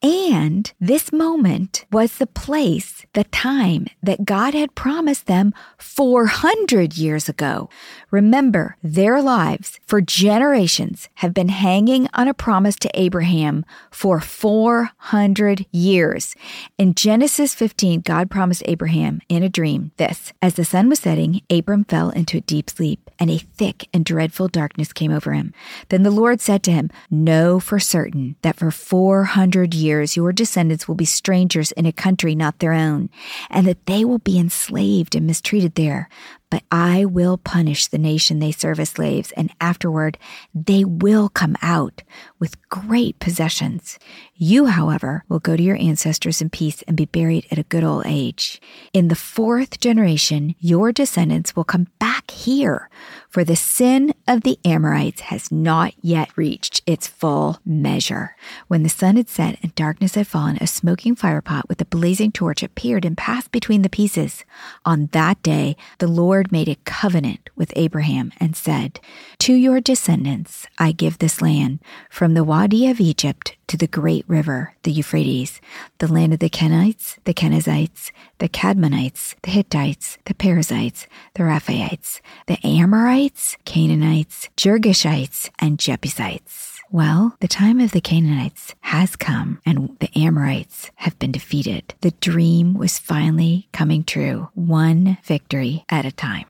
And 0.00 0.72
this 0.78 1.12
moment 1.12 1.84
was 1.90 2.18
the 2.18 2.28
place, 2.28 3.04
the 3.14 3.24
time 3.24 3.88
that 4.00 4.24
God 4.24 4.54
had 4.54 4.76
promised 4.76 5.26
them 5.26 5.52
400 5.76 6.96
years 6.96 7.28
ago. 7.28 7.68
Remember, 8.12 8.76
their 8.80 9.20
lives 9.20 9.80
for 9.86 10.00
generations 10.00 11.08
have 11.16 11.34
been 11.34 11.48
hanging 11.48 12.08
on 12.14 12.28
a 12.28 12.34
promise 12.34 12.76
to 12.76 12.90
Abraham 12.94 13.64
for 13.90 14.20
400 14.20 15.66
years. 15.72 16.36
In 16.78 16.94
Genesis 16.94 17.52
15, 17.56 18.02
God 18.02 18.30
promised 18.30 18.62
Abraham 18.66 19.20
in 19.28 19.42
a 19.42 19.48
dream 19.48 19.90
this 19.96 20.32
As 20.40 20.54
the 20.54 20.64
sun 20.64 20.88
was 20.88 21.00
setting, 21.00 21.42
Abram 21.50 21.82
fell 21.82 22.10
into 22.10 22.38
a 22.38 22.42
deep 22.42 22.70
sleep, 22.70 23.10
and 23.18 23.30
a 23.30 23.38
thick 23.38 23.88
and 23.92 24.04
dreadful 24.04 24.46
darkness 24.46 24.92
came 24.92 25.10
over 25.10 25.32
him. 25.32 25.52
Then 25.88 26.04
the 26.04 26.12
Lord 26.12 26.40
said 26.40 26.62
to 26.64 26.72
him, 26.72 26.88
Know 27.10 27.58
for 27.58 27.80
certain 27.80 28.36
that 28.42 28.54
for 28.54 28.70
400 28.70 29.74
years 29.74 29.87
your 30.16 30.32
descendants 30.32 30.86
will 30.86 30.94
be 30.94 31.04
strangers 31.04 31.72
in 31.72 31.86
a 31.86 31.92
country 31.92 32.34
not 32.34 32.58
their 32.58 32.72
own, 32.72 33.10
and 33.50 33.66
that 33.66 33.86
they 33.86 34.04
will 34.04 34.18
be 34.18 34.38
enslaved 34.38 35.14
and 35.14 35.26
mistreated 35.26 35.74
there. 35.74 36.08
But 36.50 36.62
I 36.70 37.04
will 37.04 37.36
punish 37.36 37.86
the 37.88 37.98
nation 37.98 38.38
they 38.38 38.52
serve 38.52 38.80
as 38.80 38.90
slaves, 38.90 39.32
and 39.32 39.52
afterward 39.60 40.16
they 40.54 40.82
will 40.82 41.28
come 41.28 41.56
out 41.60 42.02
with 42.38 42.68
great 42.70 43.18
possessions. 43.18 43.98
You, 44.34 44.66
however, 44.66 45.24
will 45.28 45.40
go 45.40 45.56
to 45.56 45.62
your 45.62 45.76
ancestors 45.76 46.40
in 46.40 46.48
peace 46.48 46.82
and 46.82 46.96
be 46.96 47.04
buried 47.04 47.46
at 47.50 47.58
a 47.58 47.64
good 47.64 47.84
old 47.84 48.04
age. 48.06 48.62
In 48.92 49.08
the 49.08 49.14
fourth 49.14 49.78
generation, 49.78 50.54
your 50.58 50.92
descendants 50.92 51.54
will 51.54 51.64
come 51.64 51.88
back 51.98 52.30
here, 52.30 52.88
for 53.28 53.44
the 53.44 53.56
sin 53.56 54.14
of 54.26 54.42
the 54.42 54.58
Amorites 54.64 55.22
has 55.22 55.52
not 55.52 55.92
yet 56.00 56.30
reached 56.36 56.80
its 56.86 57.06
full 57.06 57.58
measure. 57.64 58.36
When 58.68 58.84
the 58.84 58.88
sun 58.88 59.16
had 59.16 59.28
set 59.28 59.58
and 59.62 59.74
darkness 59.74 60.14
had 60.14 60.26
fallen, 60.26 60.56
a 60.60 60.66
smoking 60.66 61.14
firepot 61.14 61.68
with 61.68 61.80
a 61.80 61.86
blazing 61.86 62.32
torch 62.32 62.62
appeared 62.62 63.04
and 63.04 63.18
passed 63.18 63.50
between 63.50 63.82
the 63.82 63.90
pieces. 63.90 64.44
On 64.84 65.08
that 65.12 65.42
day, 65.42 65.76
the 65.98 66.08
Lord 66.08 66.37
made 66.50 66.68
a 66.68 66.76
covenant 66.84 67.50
with 67.56 67.72
Abraham 67.76 68.32
and 68.38 68.56
said, 68.56 69.00
To 69.40 69.52
your 69.52 69.80
descendants 69.80 70.66
I 70.78 70.92
give 70.92 71.18
this 71.18 71.42
land, 71.42 71.80
from 72.08 72.34
the 72.34 72.44
Wadi 72.44 72.88
of 72.88 73.00
Egypt 73.00 73.56
to 73.66 73.76
the 73.76 73.86
great 73.86 74.24
river, 74.28 74.74
the 74.82 74.92
Euphrates, 74.92 75.60
the 75.98 76.12
land 76.12 76.32
of 76.32 76.38
the 76.38 76.48
Kenites, 76.48 77.16
the 77.24 77.34
Kenizzites, 77.34 78.10
the 78.38 78.48
Cadmonites, 78.48 79.34
the 79.42 79.50
Hittites, 79.50 80.16
the 80.24 80.34
Perizzites, 80.34 81.06
the 81.34 81.42
Rephaites, 81.42 82.20
the 82.46 82.58
Amorites, 82.64 83.56
Canaanites, 83.64 84.48
Girgashites, 84.56 85.50
and 85.58 85.78
Jebusites. 85.78 86.77
Well, 86.90 87.36
the 87.40 87.48
time 87.48 87.80
of 87.80 87.90
the 87.92 88.00
Canaanites 88.00 88.74
has 88.80 89.14
come 89.14 89.60
and 89.66 89.94
the 90.00 90.08
Amorites 90.18 90.90
have 90.96 91.18
been 91.18 91.32
defeated. 91.32 91.92
The 92.00 92.12
dream 92.12 92.72
was 92.72 92.98
finally 92.98 93.68
coming 93.72 94.04
true, 94.04 94.48
one 94.54 95.18
victory 95.22 95.84
at 95.90 96.06
a 96.06 96.12
time. 96.12 96.46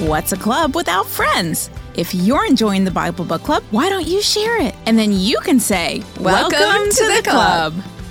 What's 0.00 0.32
a 0.32 0.36
club 0.36 0.74
without 0.74 1.06
friends? 1.06 1.70
If 1.94 2.14
you're 2.14 2.44
enjoying 2.44 2.84
the 2.84 2.90
Bible 2.90 3.24
Book 3.24 3.42
Club, 3.42 3.62
why 3.70 3.88
don't 3.88 4.06
you 4.06 4.20
share 4.20 4.60
it? 4.60 4.74
And 4.84 4.98
then 4.98 5.12
you 5.12 5.38
can 5.40 5.58
say, 5.58 6.02
Welcome, 6.20 6.58
Welcome 6.58 6.90
to, 6.90 6.96
to, 6.96 7.04
the, 7.06 7.22
the 7.22 7.30
club. 7.30 7.72
club. 7.72 7.84